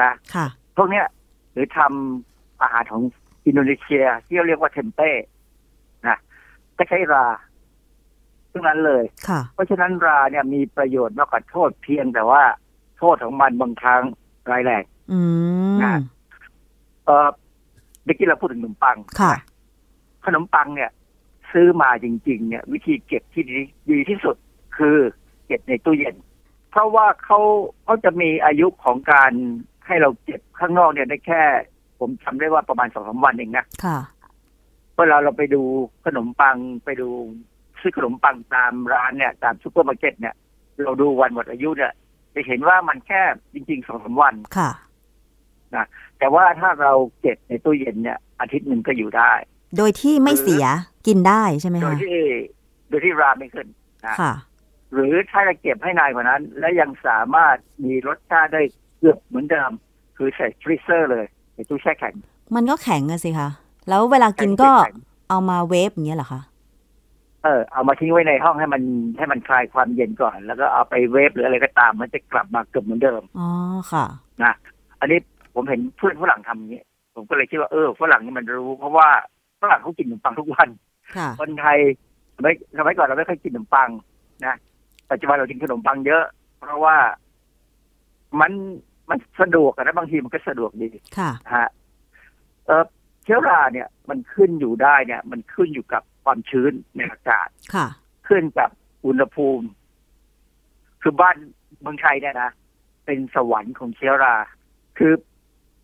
[0.00, 0.46] นะค่ะ
[0.76, 1.06] พวกเนี้ย
[1.52, 3.02] หรือทำอาหารของ
[3.46, 5.10] อินโดนีเซียที่เรียกว่าเทมเป้
[6.06, 6.18] นะ
[6.78, 7.26] ก็ใช้รา
[8.52, 12.42] ทั้งนั้นเลยค่ะเพราะฉะนั้นราเนี่ยมีประโยชน์มากกว่าโทษเพียงแต่ว่า
[12.98, 14.02] โทษของมันบางครั้ง
[14.50, 14.82] ร้ายแรง
[15.82, 15.94] นะ
[17.04, 17.28] เออ
[18.04, 19.32] เมื่อกี้เราพูดถึงขนมปังค่ะ
[20.26, 20.90] ขนมปังเนี่ย
[21.52, 23.58] ซื้อมาจริง ๆ เนี่ย วิธีเก็บที่ดี
[23.90, 24.36] ดีที่สุด
[24.76, 24.96] คือ
[25.46, 26.16] เก็บในตู้เย็น
[26.70, 27.40] เพราะว่าเขา
[27.84, 29.32] เขาจะมีอายุของการ
[29.86, 31.42] ให้เราเก็บข้างนอกเนี่ยได้แค่
[31.98, 33.98] ผมจำได้ว่าประมาณสองสามวันเองนะค่ะ
[34.96, 35.62] เวลาเราไปดู
[36.04, 37.08] ขนมปังไปดู
[37.80, 40.34] ซื้อขนมปังตามร้านเนี่ยตามซูเปอร์มาร์เก็ตเนี่ย
[40.82, 41.92] เราดูวันหมดอายุเนี่ย
[42.34, 43.22] จะเห็นว่ามันแค่
[43.54, 44.70] จริงๆสองสามวันค่ะ
[45.74, 45.86] นะ
[46.18, 49.32] แต่ว่าถ้าเราเก็บในตู้เย็นเนี่ย อาทิตย์หนึ่งก็อยู่ได้
[49.76, 50.64] โดยที่ไม่เสีย
[51.06, 52.18] กินได้ใช่ไหมคะโดยที่
[52.88, 53.66] โดยที่ราไม่ขึ้น
[54.06, 54.32] นะค่ะ
[54.92, 58.62] หรือถ้าจะเก็บให้นานกว่านั้น และยังสามารถมีรสชาติได้
[58.98, 59.70] เกือบเหมือนเดิม
[60.16, 62.14] คือใส่ freezer เลยในตู้แช่แข็ง
[62.54, 63.48] มันก็แข็งอะสิคะ
[63.88, 64.70] แล้วเวลากินก็
[65.28, 66.40] เอามาเวฟอย่างเงี้ยเหรอคะ
[67.44, 68.82] เออเอามาทิ้งไว้ในห้องให้มัน
[69.18, 73.48] ให้มันคลายความเย็นก่อน แล้วก็เอาไปเวฟหรืออะไรก็ตาม มันจะกลับมาเกือบเหมือนเดิมอ๋อ
[73.92, 74.04] ค่ะ
[74.42, 74.52] นะ
[75.00, 75.18] อันนี้
[75.54, 76.82] ผมเห็นเพื่อนฝรั่งทำอย่างนี้
[77.14, 79.08] ผมก็เลยคิดว่าเออฝรั่งนี่มันรู้ เพราะว่า
[79.62, 80.68] ฝรั่งเขากินขนมปังทุกวัน
[81.40, 81.78] คนไทย
[82.36, 83.90] สมัยสมัยก่อนเราไม่ค่อยกินขนมปัง
[84.46, 84.56] นะ
[85.10, 86.24] ปัจจุบันเรากินขนมปังเยอะ
[86.58, 86.96] เพราะว่า
[88.40, 88.52] มัน
[89.10, 90.88] มันสะดวกนะบางทีมันก็สะดวกดี
[91.18, 91.68] ค่ะฮะ
[92.66, 92.84] เออ
[93.24, 97.86] เชื้อราเนี่ย มันขึ้นอยู่ได้เนี่ย มันขึ้นอยู่กับความชื้นในอากาศค่ะ
[98.28, 98.70] ขึ้นกับ
[99.06, 99.66] อุณหภูมิ
[101.02, 101.36] คือบ้าน
[101.80, 102.50] เมืองไทยเนี่ยนะ
[103.04, 104.36] เป็นสวรรค์ของเชื้อรา
[104.98, 105.12] คือ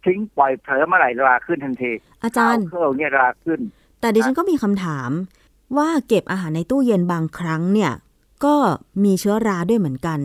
[0.05, 3.61] ทิ้งปล่อยเผลอเมื่อไหร่ราขึ้นทันทีอาจารย์เครื่องเนี่ยราขึ้น
[4.07, 5.11] แต่ดิฉันก็มีคำถาม
[5.77, 7.93] ว่าเก็บอาหารในตู้เย็นบางครั้งเนี่ย
[8.45, 8.55] ก็
[9.05, 10.19] มีเชื้อราด้วยเหมือนกัน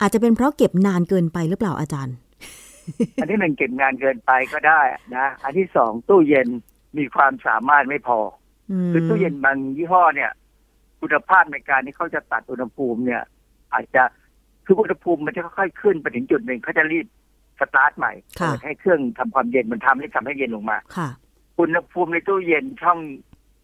[0.00, 2.14] อาจจะเป็นเพราะเก็บนานเกินไปหรือเปล่าอาจารย์
[3.20, 4.80] อันที่หนึ่งเก็บนานเกินไปก็ได้
[5.16, 6.48] นะอันที่สองตู้เย็น
[6.98, 8.18] มีความสามารถไม่พอ
[8.92, 10.30] คือตู้เย็นบางยี่ห้อเนี่ย
[11.00, 13.22] คุณภาพในการที่เขาจะตัดอุณหภูมิเนี่ย
[13.72, 14.02] อาจจะ
[14.64, 17.06] คืออุณหภูมิมันจะค่อยๆขึ้นไปถึงจุดหนึ่งเขาจะรีบ
[17.60, 21.08] สตาร์ทใหม่เปิดให้เครื่องทำความเย็นมันทำให้ทำให้เย็นลงมาค่ะ
[21.60, 22.98] อุณหภูมิในตู้เย็นช่อง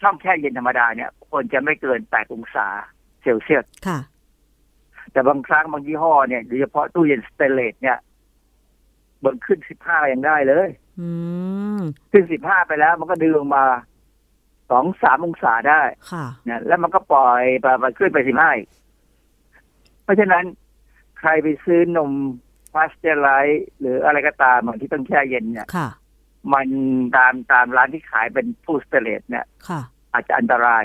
[0.03, 2.66] ช่องแช่เย็นธรรมดาเนี่ยควรจะไม่เกินแปดองศา
[3.22, 3.99] เซลเซียสค่ะ
[5.12, 7.99] แต่บางครั้งบางยี่ห้อเนี่ยโดยเฉพาะตู้เย็นสเตนเลสเนี่ย
[9.24, 10.68] มันขึ้นสิบห้ายังได้เลย
[11.01, 11.09] อื
[11.78, 11.80] ม
[12.12, 13.64] ขึ้นสิบห้าไปแล้ว มันก็ดึงลงมา
[14.70, 15.82] สองสามองศาได้
[16.12, 18.51] ค่ะเนี่ยแล้วมันก็ปล่อยไปไปขึ้นไปสิบห้า
[20.03, 20.44] เพราะฉะนั้น
[21.18, 22.11] ใครไปซื้อนม
[22.74, 25.88] พาสเจอร์ไรส์หรืออะไรก็ตามที่ต้องแช่เย็นเนี่ยค่ะ
[26.55, 26.66] มัน
[27.16, 29.80] ตามตามร้านที่ขายเป็นตู้สเตนเลสเนี่ยค่ะ
[30.12, 30.84] อาจจะอันตราย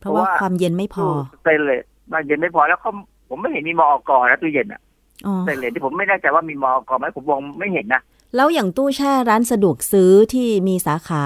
[0.00, 1.06] เพราะว่าความเย็นไม่พอ
[1.40, 2.90] สเตนเลสมันเย็นไม่พอแล้วเขา
[3.28, 4.80] ผมไม่เห็นมีมอกนะตู้เย็นอะ
[5.26, 8.02] อ๋อสเตนเลสที่ผมไม่แน่ใจว่ามีมอกไหมผมมองไม่เห็นนะ
[8.36, 11.24] แล้วอย่างตู้แช่ร้านสะดวกซื้อที่มีสาขา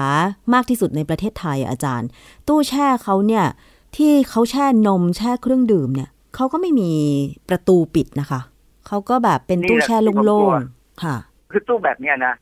[0.53, 2.07] มากที่สุดในประเทศไทยอะอาจารย์
[2.47, 3.45] ตู้แช่เขาเนี่ย
[3.97, 6.91] ที่เขาแช่นมแช่เครื่องดื่มเนี่ยเขาก็ไม่มี
[7.49, 8.41] ประตูปิดนะคะ
[8.87, 11.15] เขาก็แบบเป็นตู้แช่โล่งๆค่ะ
[11.51, 12.33] คือตู้แบบเนี้ยนะ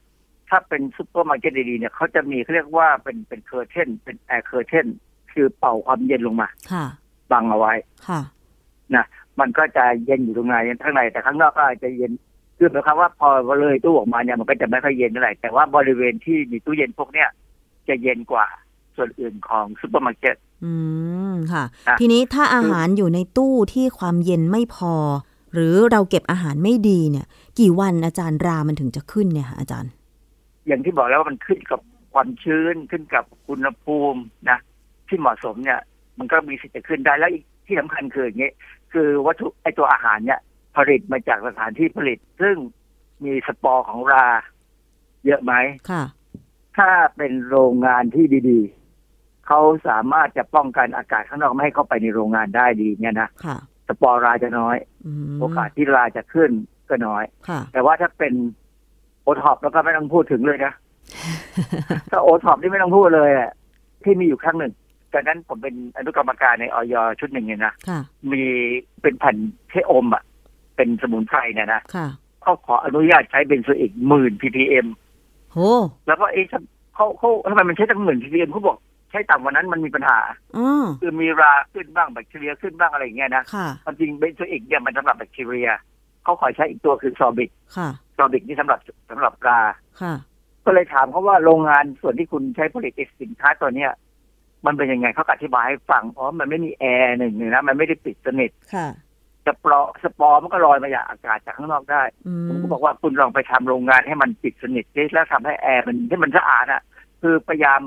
[0.50, 4.88] ถ้าเป็นซูเปอร์มาร์เก็ตดีๆเนี่ยเขาจะมีเขาเรียกว่าเป็นเป็น curtain เป็น air curtain
[5.32, 6.86] คือเป่าความเย็นลงมาค่ะ
[7.32, 7.74] บังเอาไว้
[8.08, 8.22] ค่ะ
[8.96, 9.06] นะ
[9.39, 12.12] มันก็จะเย็นอยู่ตรงในข้างในแต่ข้างนอกก็อาจจะเย็น
[12.58, 13.30] คือหมายความว่าพอ
[13.60, 17.30] เลยตู้ออกมาเนี่ยมันก็จะไม่ค่อยเย็นเท่าไหร่แต่ว่าบริเวณที่มีตู้เย็นพวกเนี้ย
[17.88, 18.48] จะเย็นกว่า
[18.96, 20.36] ส่วนอื่นของซูเปอร์มาร์เก็ต
[20.66, 20.74] อื
[21.32, 24.93] มค่ะนะทีนี้ถ้าอาหารอยู่ในตู้ที่ความเย็นไม่พอ
[25.54, 27.26] หรือเราเก็บอาหารไม่ดีเนี่ย
[27.60, 29.91] กี่วันอาจารย์รามันถึงจะขึ้นเนี่ยค่ะอาจารย์
[30.68, 31.80] อย่างที่บอกแล้วว่ามันขึ้นกับ
[32.13, 34.59] ความชื้นขึ้นกับอุณหภูมินะ
[35.07, 35.82] ที่เหมาะสมเนี่ย
[36.18, 38.51] มันก็มีสิทธิ์จะขึ้นได้แล้วอีกที่สำคัญคืออย่างนี้
[38.93, 40.39] คือวัตถุไอตัวอาหารเนี่ย
[40.76, 42.55] ผลิตมาจากสถานที่ผลิต ซึ่ง
[43.26, 44.28] มีสปอร์ของรา
[45.26, 45.53] เยอะไหม
[45.91, 46.03] ค่ะ
[46.78, 53.57] ถ้าเป็นโรงงานที่ดีๆเขาสามารถจะป้องกันอากาศข้างนอกไม่ให้เข้าไปในโรงงานได้ดีเนี่ยนะค่ะ
[53.88, 56.51] สปอร์ราจะน้อยอืมโอกาสที่ราจะขึ้น
[56.89, 58.34] ก็น้อยค่ะแต่ว่าถ้าเป็น
[59.26, 60.73] โอท็อปแล้วก็ไม่ต้องพูดถึงเลยนะ
[62.11, 63.51] ถ้าโอท็อปนี่ไม่ต้องพูดเลยอะ
[64.03, 64.73] ที่มีอยู่ครั้งหนึ่ง
[65.13, 66.95] ตอนนั้นผมเป็นอนุกรรมการในอย.
[67.19, 67.99] ชุดหนึ่งเนี่ยนะค่ะ
[68.32, 68.43] มี
[69.01, 69.36] เป็นแผ่น
[69.69, 70.23] เทอมอะ
[70.76, 72.07] เป็นสมุนไพรเนี่ยนะค่ะ
[72.41, 74.88] เขาขออนุญาตใช้ benzoic หมื่น ppm
[75.53, 75.57] โห
[76.07, 76.45] แล้วก็เอ๊ะ
[76.95, 78.78] เขาเขาทำไมมันใช้ตั้งหมื่น ppm เขาบอก
[79.11, 80.19] ใช้ต่ำกว่านั้นมันมีปัญหา
[80.57, 85.69] อ๋อคือมีราขึ้นบ้างแบคทีเรียขึ้นบ้างอะไรอย่างเงี้ยนะค่ะความจริง benzoic เนี่ยมันสำหรับแบคทีเรีย
[86.23, 87.49] เขาขอใช้อีกตัวคือ sorbic
[88.18, 89.61] ค่ะ sorbic นี่สำหรับสำหรับรา
[90.01, 90.13] ค่ะ
[90.66, 93.91] ก็เลยถามเขาว่าโรงงานส่วนที่คุณใช้ผลิตไอ้สินค้าตัวเนี้ย
[94.66, 98.88] มันเป็นยังไงเขาก็อธิบายให้ฟังอ๋อมันไม่มีแอร์หนึ่งเลยนะมันไม่ได้ปิดสนิทค่ะ
[99.47, 106.82] สปอร์สปอร์มันก็ลอยมาจากอากาศจากข้างนอกได้อืผมก็บอกว่าคุณลองไปทำโรงงานให้มันปิดสนิทสิแล้วทำให้แอร์มันให้มันสะอาดอะ
[107.22, 107.82] คือพยายาม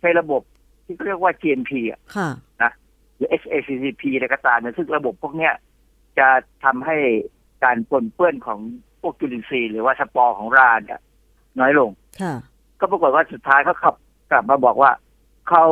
[0.00, 0.42] ใช้ระบบ
[0.84, 2.30] ที่เขาเรียกว่า GMP อะค่ะ
[2.62, 2.72] นะ
[3.16, 5.54] หรือ HACCP อะไรก็ตามเนี่ยซึ่งระบบพวกเนี้ย
[6.18, 6.28] จะ
[6.64, 6.96] ทำให้
[7.64, 8.60] การปนเปื้อนของ
[9.00, 11.00] พวกจุลินทรีย์หรือว่าสปอร์ของราเนี่ย
[11.60, 11.90] น้อยลง
[12.20, 12.34] ค่ะ
[12.80, 13.94] ก็ปรากฏว่าสุดท้ายเขาขับ
[14.30, 14.90] กลับมาบอกว่า
[15.48, 15.64] เขา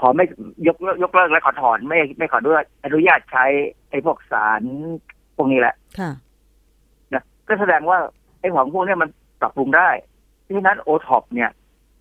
[0.00, 0.24] ขอไม่
[0.68, 3.44] ยกเลิกยกเลิกและขอถอนไม่ไม่ขอด้วยอนุญาตใช้
[3.90, 4.62] ไอ้พวกสาร
[5.36, 6.10] พวกนี้แหละค่ะ
[7.12, 7.98] นะก็แสดงว่า
[8.40, 9.08] ไอ้ของพวกเนี้ยมัน
[9.40, 9.88] ปรับปรุงได้
[10.42, 11.50] เพราะฉะนั้นโอท็อปเนี่ย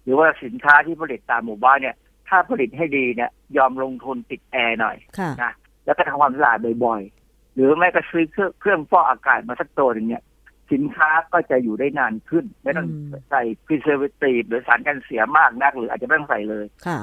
[0.03, 1.95] หรือว่าสินค้าที่ผลิตตามหมู่บ้านเนี่ย
[2.27, 5.53] ถ้าผลิตให้ดีเนี่ย ยอมลงทุนติดแอร์หน่อยค่ะนะ
[5.85, 10.23] แล้วก็ทำความสะอาดบ่อยๆ หรือไม่ก็ซื้อเครื่องเครื่องฟอกอากาศมาสักตัวหนึ่งเนี่ย
[10.71, 12.87] สินค้าก็จะอยู่ได้นานขึ้น ไม่ต้อง
[13.29, 16.99] ใส่ preservative หรือสารกันเสียมากนัก หรืออาจจะไม่ต้องใส่เลยค่ะ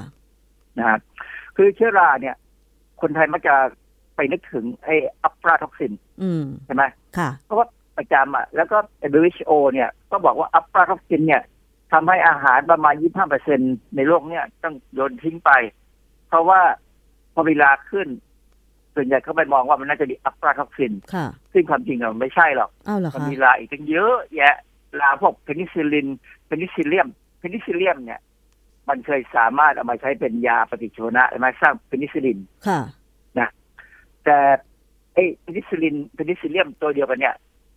[0.77, 0.99] นะครับ
[1.55, 2.35] คือเชื้อราเนี่ย
[3.01, 3.55] คนไทยมักจะ
[4.15, 6.83] ไปนึกถึงไอ้อัปราท็อกซินอืมใช่ไหม
[7.17, 8.77] ค่ะเพราะว่าประจำอะแล้วก็
[9.21, 11.43] WHO เนี่ย ก็บอกว่าอัปราท็อกซิน เนี่ย
[11.91, 13.59] ทำให้อาหารประมาณ 25เปอร์เซ็นต์
[13.95, 15.51] ในโลกเนี่ย ต้องโยนทิ้งไป
[16.27, 16.61] เพราะว่า
[17.33, 18.07] พอเวลาขึ้น
[18.95, 24.55] ส่วนใหญ่เขาไปมองว่ามันน่าจะมีอะฟลาท็อกซินค่ะซึ่งความจริงอะมันไม่ใช่หรอกอ้าวเหรอมันคะมีราอีกตั้งเยอะแยะ
[25.01, 26.07] ราพวกเพนิซิลลิน
[26.45, 27.07] Penicillium
[27.39, 28.19] Penicillium เนี่ย
[28.89, 32.79] มันเคยสามารถเอามาใช้เป็นยาปฏิชีวนะใช่ไหมสร้างเพนิซิลลินค่ะ
[33.39, 33.49] นะ
[34.25, 34.37] แต่
[35.13, 37.35] ไอ้เพนิซิลลิน Penicillium ตัวเดียวกันเนี่ย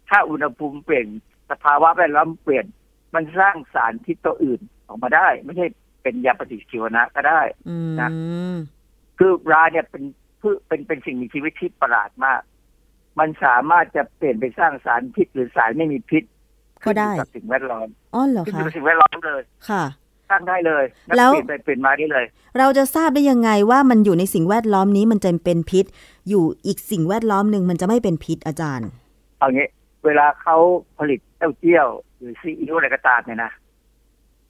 [0.08, 1.06] ถ้าอุณหภูมิเปลี่ยน
[1.50, 2.66] สภาวะแวดล้อมเปลี่ยน
[3.14, 5.66] มันสร้างสารพิษตัวอื่นออกมาได้ ไม่ใช่
[6.02, 8.10] เป็นยาปฏิชีวนะก็ได้อืมนะ
[9.18, 10.02] คือราเนี่ยเป็น
[10.44, 12.40] พืชเป็นเป็นสิ่งมีชีวิตที่ประหลาดมาก
[13.18, 16.22] มันสามารถจะเปลี่ยนไปสร้างสารพิษหรือสารไม่มีพิษ
[16.84, 19.84] ก็ได้ขึ้นอยู่กับสิ่งแวดล้อมอ๋อเหรอขึ้นอคะยู่กับสิ่งแวดล้อมเลยค่ะ
[20.30, 22.24] สร้างได้เลยนักแล้วเปลี่ยนไปเปลี่ยนมาได้เลย
[22.58, 25.84] เราจะทราบได้ยังไงว่ามันอยู่ในสิ่งแวดล้อมนี้มันจะเป็นพิษ
[26.28, 28.88] อยู่อีกสิ่งแวดล้อมหนึ่งมันจะไม่เป็นพิษอาจารย์
[29.38, 29.66] เอางี้
[30.04, 30.56] เวลาเขา
[30.98, 33.52] ผลิตเต้าเจี้ยวหรือซีอิ๊วอะไรก็ตามเนี่ยนะ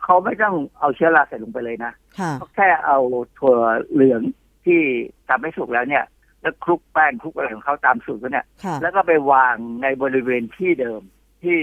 [0.02, 2.98] เขาไม่ต้องเอาเชื้อราใส่ลงไปเลยนะค่ะเขาแค่เอา
[3.38, 3.56] ถั่ว
[3.92, 4.22] เหลือง
[4.66, 4.80] ที่
[5.28, 6.04] ทำให้สุกแล้วเนี่ย
[6.40, 11.02] แล้วคลุกแป้งคลุกอะไรของเขาตามสูตรเขาเนี่ยค่ะแล้วก็ไปวางในบริเวณที่เดิม
[11.42, 11.58] ที่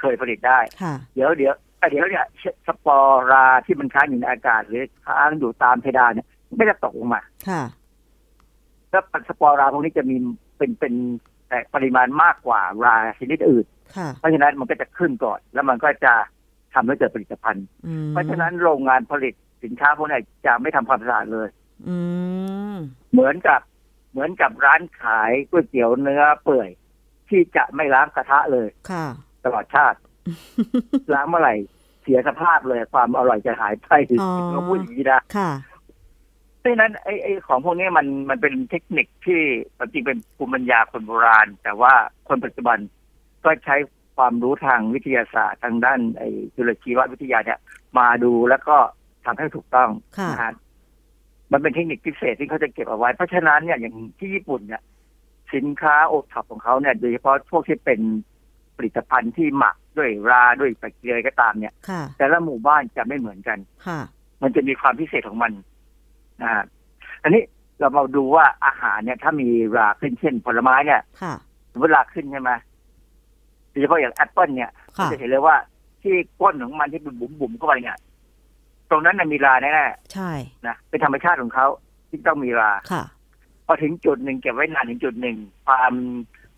[0.00, 2.24] เคยผลิตได้ค่ะเดี๋ยวเดี๋ยวแต่เดี๋ยวเนี่ย
[2.66, 7.62] สปอร์ราที่มันค้างอยู่ในอากาศหรือค้างอยู่ตามเพดานเนี่ยมันก็จะตกลงมาค่ะ
[8.90, 10.16] แล้วสปอร์ราพวกนี้จะมี
[10.58, 10.94] เป็นเป็น
[11.48, 13.66] แต่ปริมาณมากกว่าราชนิดอื่น
[13.96, 16.14] ค่ะเพราะฉะนั้นมันก็จะขึ้นก่อน แล้วมันก็จะ
[16.74, 19.34] ทำให้เกิดผลิตภัณฑ์อืมเพราะฉะนั้นโรงงานผลิต
[19.64, 21.59] สินค้าพวกนี้จะไม่ทำความสะอาดเลยอืม
[23.12, 23.60] เหมือนกับ
[24.12, 26.70] เหมือนกับร้านขายก๋วยเตี๋ยวเนื้อเปื่อย
[27.28, 29.06] ที่จะไม่ล้างกระทะเลยค่ะ
[29.44, 29.98] ตลอดชาติ
[31.14, 31.54] ล้างเมื่อไหร่
[32.02, 33.88] เสียสภาพเลยความอร่อยจะหายไป
[34.20, 35.50] อ๋อเราพูดอย่างนี้นะค่ะ
[36.60, 39.40] เพราะฉะนั้นไอ้ไอ้ของพวกนี้มันมันเป็นเทคนิคที่
[39.92, 41.92] จริงเป็นภูมิปัญญาคนโบราณ แต่ว่า
[42.28, 42.78] คนปัจจุบัน
[43.44, 43.76] ก็ใช้
[44.16, 47.60] ความรู้ทางวิทยาศาสตร์ทางด้านไอ้จุลชีววิทยาเนี่ย
[47.98, 48.76] มาดูแล้วก็
[49.24, 50.52] ทำให้ถูกต้องค่ะนะฮะ
[51.52, 54.82] มันเป็นเทคนิคพิเศษที่เขาจะเก็บเอาไว้ เพราะฉะนั้นเนี่ยอย่างที่ญี่ปุ่นเนี่ย
[55.54, 58.00] สินค้าโอท็อปของเขาเนี่ยโดยเฉพาะพวกที่เป็น
[58.76, 64.00] ผลิตภัณฑ์ที่หมักด้วยราด้วยแบคทีเรียก็ตามเนี่ยค่ะแต่ละหมู่บ้านจะไม่เหมือนกันค่ะ
[64.42, 65.52] มันจะมีความพิเศษของมัน
[66.42, 66.64] นะฮะ
[67.22, 67.42] อันนี้
[67.78, 71.34] เรามาดูว่าอาหารเนี่ย ถ้ามีราขึ้นเช่นผลไม้เนี่ยค่ะ
[71.72, 72.50] สมมติราขึ้นใช่ไหม
[73.70, 75.56] โดยเฉพาะอย่างแอปเปิลเนี่ยค่ะจะเห็นเลยว่า
[76.02, 77.96] ที่ก้นของมันที่บุ๋มบุ๋มบุ๋มเข้าไปเนี่ย
[78.90, 79.70] ตรงนั้นน่ะมีราแน่
[80.12, 81.66] ใช่ๆนะเป็นธรรมชาติของเขา
[82.08, 83.04] ที่ต้องมีราค่ะ
[83.66, 85.36] พอถึงจุดหนึ่งเก็บไว้นานถึงจุดหนึ่ง
[85.66, 85.92] ความ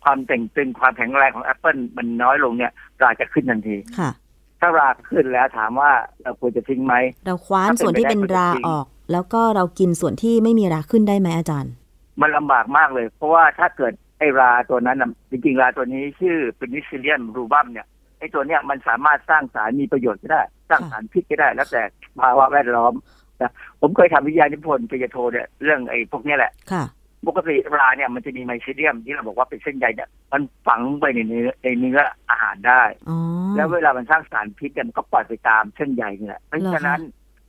[0.03, 2.71] ความเต่งตึงความแข็งแรงของแอปเปิลมันน้อยลงเนี่ย
[3.01, 4.11] ราจะขึ้นทันทีค่ะ
[4.59, 5.91] ถ้าราขึ้นแล้วถามว่า
[6.23, 11.73] เราควรจะทิ้งไหม เราคว้านถ้าเป็นส่วนที่เป็นไปได้ราก็จะทิ้งออก แล้วก็เรากินส่วนที่ไม่มีราขึ้นได้ไหมอาจารย์
[12.21, 17.87] มันลำบากมากเลย เพราะว่าถ้าเกิดไอ้ราตัวนั้นน่ะจริงๆราตัวนี้ชื่อเป็นนิซิเลียมรูบัมเนี่ย
[18.19, 21.83] ไอ้ตัวเนี้ยมันสามารถสร้างสารมีประโยชน์ก็ได้ สร้างสารพิษก็ได้ แล้วแต่
[22.19, 22.93] ภาวะแวดล้อม
[23.41, 23.51] นะ
[23.81, 26.83] ผมเคยทำวิทยานิพนธ์ปริญญาโทเนี่ยเรื่องไอ้พวกเนี้ยแหละค่ะ
[27.27, 31.99] ปกติราเนี่ยมันจะมีไมซิเลียมที่เราบอกว่าเป็นเส้นใยเนี่ยมันฝังไปในเนื้อในเนื้อ
[32.29, 33.17] อาหารได้อ๋อ
[33.55, 37.01] แล้วเวลามันสร้างสารพิษเนี่ยมันก็ปล่อยไปตามเส้นใยนี่แหละเพราะฉะนั้น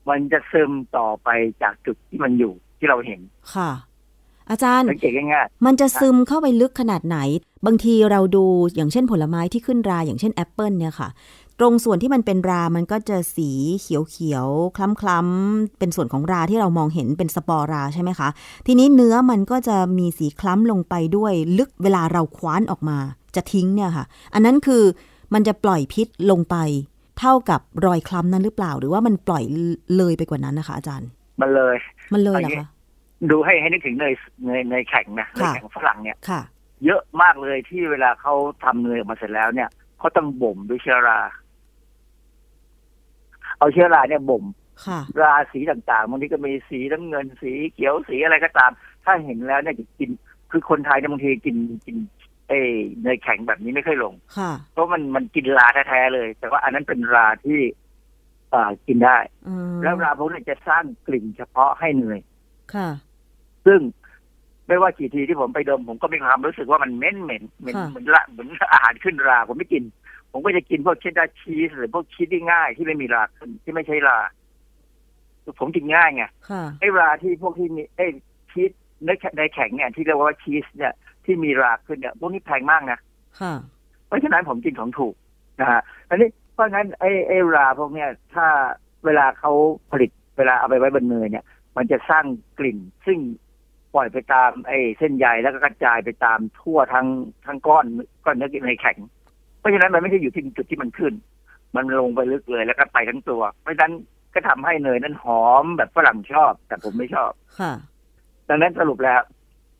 [0.09, 1.29] มันจะซึมต่อไป
[1.63, 3.21] จากจุดที่มันอยู่ที่เราเห็น
[3.55, 3.71] ค่ะ
[4.51, 7.19] อาจารย์สังเกตง่ายๆมันจะซึมเข้าไปลึกขนาดไหน
[7.67, 8.45] บางทีเราดู
[8.77, 11.09] อย่างเช่นผลไม้ที่ขึ้นราอย่างเช่นแอปเปิลเนี่ยค่ะ
[11.59, 13.51] ตรงส่วนที่มันเป็นรา มันก็จะสี
[13.81, 18.29] เขียวเขียวๆคล้ำคล้ำๆ เป็นส่วนของราที่เรามองเห็นเป็นสปอร์ราใช่ไหมคะ
[18.67, 22.99] ทีนี้เนื้อมันก็จะมีสีคล้ำลงไปด้วย ลึกเวลาเราคว้านออกมา
[23.37, 24.83] จะทิ้งเนี่ยค่ะ อันนั้นคือ
[25.35, 26.57] มันจะปล่อยพิษลงไป
[27.19, 29.45] เท่ากับรอยคล้ำนั้นหรือเปล่า หรือว่ามันปล่อย
[29.97, 31.09] เลยไปกว่านั้นนะคะ อาจารย์
[31.41, 31.77] มันเลย
[32.13, 32.69] มันเลยเหรออันนี้คะ
[33.31, 36.41] ดูให้ให้นึกถึงเนยเนยเนยแข็งนะเนยค่ะแข็งฝรั่งเนี่ยค่ะ
[36.85, 38.35] เยอะมากเลยที่เวลาเขา
[38.65, 41.21] ทำเนยออกมาเสร็จแล้วเนี่ยเขาต้องบ่มด้วยเชื้อรา
[43.59, 44.45] เอาเชื้อราเนี่ยบ่ม
[44.87, 48.71] ค่ะราสีต่างๆบางทีก็มีสีน้ำเงินสีเขียวสีอะไรก็ตาม
[49.05, 50.11] ถ้าเห็นแล้วเนี่ยจะกิน
[50.51, 51.97] คือคนไทยเนี่ยบางทีกินกิน
[52.49, 52.61] เอ้
[53.03, 57.61] เนยแข็งแบบนี้ไม่ค่อยลงค่ะเพราะมันมันกินราแท้ๆเลย แต่ว่าอันนั้นเป็นราที่
[58.55, 62.21] อ่ากินได้อืมแล้วราพวกนี้จะสร้างกลิ่นเฉพาะให้เนย
[62.75, 62.89] ค่ะ
[63.67, 63.81] ซึ่ง
[64.67, 69.83] ไม่ว่ากี่ทีที่ผมไปดมผมก็มีความรู้สึกว่ามันเหม็นเหม็นเหม็นค่ะเหมือนละเหมือนอาหารขึ้นราผมไม่กิน
[70.37, 74.19] ผมก็จะกินพวกเชดดาร์ชีสหรือพวกชีสที่ง่ายที่ไม่มีราขึ้นที่ไม่ใช่รา
[75.61, 78.07] ผมกินง่ายไงค่ะไอ้ราที่พวกที่มีไอ้
[78.51, 78.71] ชีส
[79.07, 80.93] เนยแข็งเนยแข็งเนี่ยที่เรียกว่าชีสเนี่ย
[81.25, 82.99] ที่มีราขึ้นเนี่ยพวกนี้แพงมากนะ
[83.41, 83.55] ค่ะ
[84.07, 85.15] เพราะฉะนั้นผมกินของถูก
[85.61, 88.47] นะฮะอันนี้เพราะงั้นไอ้ไอ้ราพวกเนี้ยถ้า
[89.05, 89.53] เวลาเขา
[89.91, 91.45] ผลิตเวลาเอาไปไว้บนเนยเนี่ย
[91.77, 92.25] มันจะสร้าง
[92.59, 93.19] กลิ่น ซึ่ง
[93.95, 97.07] ปล่อยไปตามไอ้เส้นใยแล้วก็กระจายไปตามทั่วทั้ง
[97.47, 97.87] ทั้งก้อน
[98.25, 98.97] ก้อนเนื้อในแข็ง
[99.65, 101.15] เพราะฉะนั้นมันไม่ใช่อยู่ที่จุดที่มันขึ้น
[101.77, 103.93] มันลงไปลึกเลยแล้วก็ไปทั้งตัว เพราะฉะนั้น
[104.35, 107.73] ก็ทำให้เนยนั้นหอมแบบฝรั่งชอบ แต่ผมไม่ชอบค่ะ
[108.49, 109.21] ดังนั้นสรุปแล้ว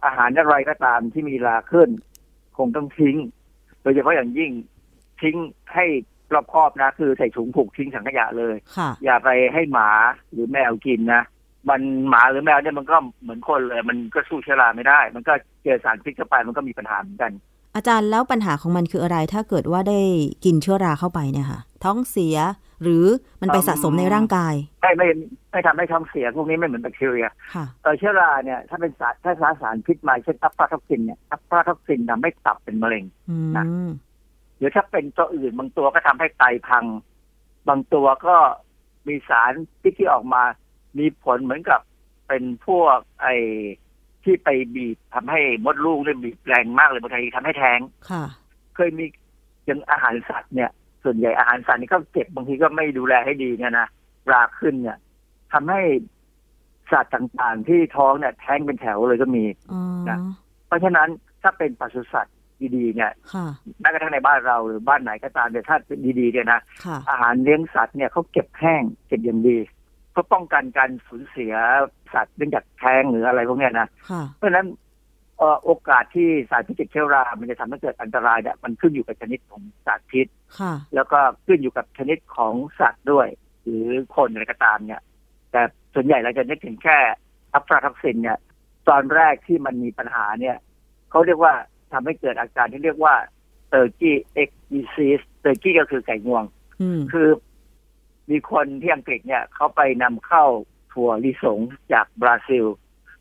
[0.05, 1.89] อาหารอะไรก็ตามที่มีราขึ้น
[2.59, 3.17] คงต้องทิ้ง
[3.83, 4.51] โดยเฉพาะอย่างยิ่ง
[5.23, 5.37] ทิ้ง
[5.75, 5.85] ให้
[6.35, 9.91] รอบคอบนะ คือใส่ถุงผูกทิ้งถังขยะเลยค่ะอย่าไปให้หมา
[10.33, 11.23] หรือแมวกินนะ
[11.71, 15.33] มันหมาหรือแมวเนี่ยมันก็เหมือนคนเลย มันก็สู้เชื้อราไม่ได้ มันก็
[15.65, 17.33] เจอสารพิษเข้าไปมันก็มีปัญหาเหมือนกัน
[17.77, 20.01] อาจารย์แล้วปัญหาของมันคืออะไร ถ้าเกิดว่าได้
[20.45, 22.37] กินเชื้อราเข้าไปเนี่ยค่ะ ท้องเสีย
[22.83, 23.05] หรือ
[23.41, 25.09] มันไปอืมสะสมในร่างกาย ไม่ไม่
[25.53, 33.65] ไม่ทำให้ท้องเสียพวกนี้ไม่เหมือนแบคทีเรียค่ะเออเชื้อราเนี่ยถ้าเป็นสารถ้าสารสารพิษมาเช่นอะฟลาท็อกซินเนี่ยอะฟลาท็อกซินทำให้ตับเป็นมะเร็งอืมนะ
[34.59, 36.85] หรือถ้าเป็นตัวอื่นบางตัวก็ทำให้ไตพัง
[37.69, 38.37] บางตัวก็
[39.09, 39.53] มีสาร
[39.83, 40.43] พิษที่ออกมา
[40.99, 41.81] มีผลเหมือนกับ
[42.29, 43.35] เป็นพวกไอ้
[44.25, 48.25] ที่ไปบีบทำให้มดลูกเนี่ยบีบแรงมากเลยบางทีทำให้แท้งค่ะ
[48.75, 49.05] เคยมี
[49.67, 50.71] อย่างอาหารสัตว์เนี่ย
[51.05, 53.87] ส่วนใหญ่อาหารสัตว์นี่เขาเก็บบางทีก็ไม่ดูแลให้ดีเนี่ยนะ
[54.33, 54.99] ราขึ้นเนี่ย
[55.53, 55.81] ทำให้
[56.93, 60.19] สัตว์ต่างๆ ที่ท้องเนี่ยแท้งเป็นแถวเลยก็มีอ๋อนะ
[60.67, 61.09] เพราะฉะนั้น
[61.43, 62.35] ถ้าเป็นปศุสัตว์
[62.77, 63.47] ดีๆเนี่ยค่ะ
[63.81, 69.59] แม้กระทั่งในบ้านเราหรือบ้านไหนก็ตามเนี่ยถ้าเป็นดีๆเนี่ยนะค่ะอาหารเลี้ยงสัตว์เนี่ยเขาเก็บแห้งเก็บอย่างดี
[70.15, 71.55] เพื่อป้องกันการสูญเสีย
[72.15, 74.67] สัตว์เนื่องจากแท้งหรืออะไรพวกเนี้ยนะค่ะเพราะฉะนั้น
[75.39, 80.27] เอ่อโอกาสที่สารพิษจากเชื้อรา มันจะทำให้เกิดอันตรายเนี่ยมันขึ้นอยู่กับชนิดของสารพิษ
[80.61, 83.29] ค่ะแล้วก็ขึ้นอยู่กับชนิดของสัตว์ด้วย
[83.63, 85.03] หรือคนอะไรก็ตามเนี่ย
[85.53, 85.63] แต่
[85.95, 86.99] ส่วนใหญ่เราจะนึกถึงแค่
[87.55, 88.39] อะฟลาท็อกซินเนี่ย
[88.89, 90.57] ตอนแรกที่มันมีปัญหาเนี่ย
[91.11, 91.55] เขาเรียกว่า
[91.93, 93.15] ทำให้เกิดอาการที่เรียกว่า
[93.69, 96.45] turkey X disease turkey ก็คือไก่งวง
[97.13, 97.29] คือ
[98.31, 100.45] มีคนที่อังกฤษเนี่ยเขาไปนำเข้า
[100.93, 101.59] ถั่วลิสง
[101.93, 102.65] จากบราซิล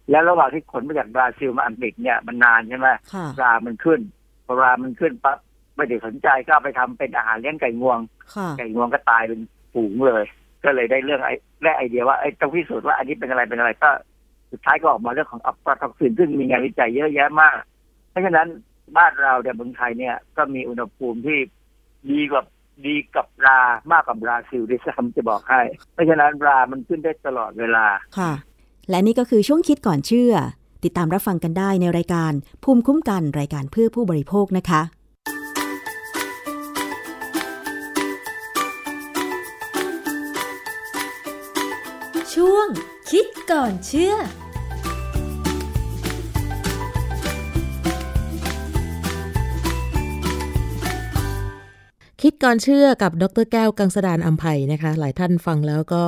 [0.09, 2.89] แล้วระหว่างที่ขนมาจากบราซิลมาอังกฤษเนี่ยมันนานใช่ไหม
[3.41, 3.99] รามันขึ้น
[4.45, 5.37] พอรามันขึ้นปั๊บ
[5.75, 7.99] ไม่ได้สนใจก็ไปทำเป็นอาหารเลี้ยงไก่งวง
[8.57, 9.39] ไก่งวงก็ตายเป็น
[9.73, 10.23] ฝูงเลย
[10.63, 11.33] ก็เลยได้เรื่องไอ้
[11.63, 13.89] ได้ไอเดียว่าไอ้ต้องพิสูจน์ว่าอันนี้เป็นอะไรเป็นอะไรก็
[14.51, 17.57] สุดท้ายก็ออกมาเรื่องของอัลฟาท็อกซินซึ่งมีงานวิจัยเยอะแยะมาก
[18.09, 18.47] เพราะฉะนั้น
[18.97, 21.39] บ้านเราเนี่ยเมืองไทยเนี่ยก็มีอุณหภูมิที่
[22.11, 22.43] ดีกว่า
[22.85, 23.59] ดีกับรา
[23.91, 25.61] มากกว่าบราซิลด้วยซ้ำจะบอกให้
[25.93, 27.85] เพราะฉะนั้นรามันขึ้นได้ตลอดเวลา
[28.17, 28.31] ค่ะ
[28.89, 30.33] และนี่ก็คือช่วงคิดก่อนเชื่อ
[30.83, 34.81] ติดตามรับฟังกันได้ในรายการภูมิคุ้มกันรายการเพื่อผู้บริโภคนะคะ
[42.33, 42.67] ช่วง
[43.11, 44.15] คิดก่อนเชื่อ
[52.23, 56.03] คิดก่อนเชื่อกับดรแก้วกังสดานอัมภัยนะคะ หลายท่านฟังแล้วก็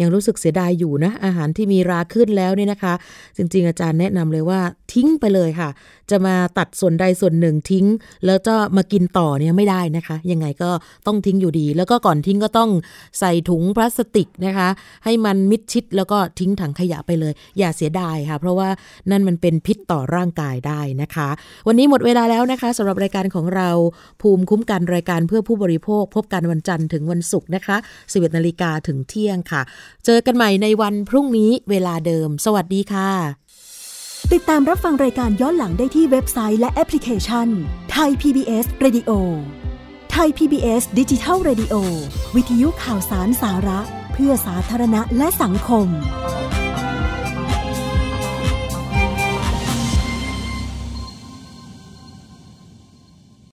[0.00, 2.94] ยังรู้สึกเสียดายอยู่นะ อาหารที่มีราขึ้นแล้วเนี่ยนะคะ
[3.36, 4.60] จริง ๆ อาจารย์แนะนำเลยว่า
[4.92, 5.68] ทิ้งไปเลยค่ะ
[6.10, 7.86] จะมาตัดส่วนใดส่วนหนึ่งทิ้ง
[8.26, 10.70] แล้วจะมากินต่อเนี่ยไม่ได้นะคะ ยังไงก็
[11.06, 12.70] ต้องทิ้งอยู่ดี แล้วก็ก่อนทิ้งก็ต้อง
[13.18, 14.68] ใส่ถุงพลาสติกนะคะ
[15.04, 18.68] ให้มันมิดชิดแล้วก็ทิ้งถังขยะไปเลย อย่าเสียดายค่ะ เพราะว่า
[19.10, 21.28] นั่นมันเป็นพิษต่อร่างกายได้นะคะ
[21.66, 23.70] วันนี้หมดเวลาแล้วนะคะสำหรับรายการของเรา
[24.22, 27.76] ภูมิคุ้มกันรายการเพื่อผู้บริโภค พบกันวันจันทร์ถึงวันศุกร์นะคะ
[28.06, 29.62] 11นาฬิกาถึงเที่ยงค่ะ
[30.04, 33.10] เจอกันใหม่ในวันพรุ่งนี้เวลาเดิม สวัสดีค่ะ
[34.32, 37.48] ติดตามรับฟังรายการย้อนหลังได้ที่เว็บไซต์และแอปพลิเคชัน
[37.92, 39.10] ไทย PBS Radio
[40.12, 41.74] ไทย PBS ดิจิทัล Radio
[42.36, 43.80] วิทยุข่าวสารสาระ
[44.12, 45.88] เพื่อสาธารณะและสังคม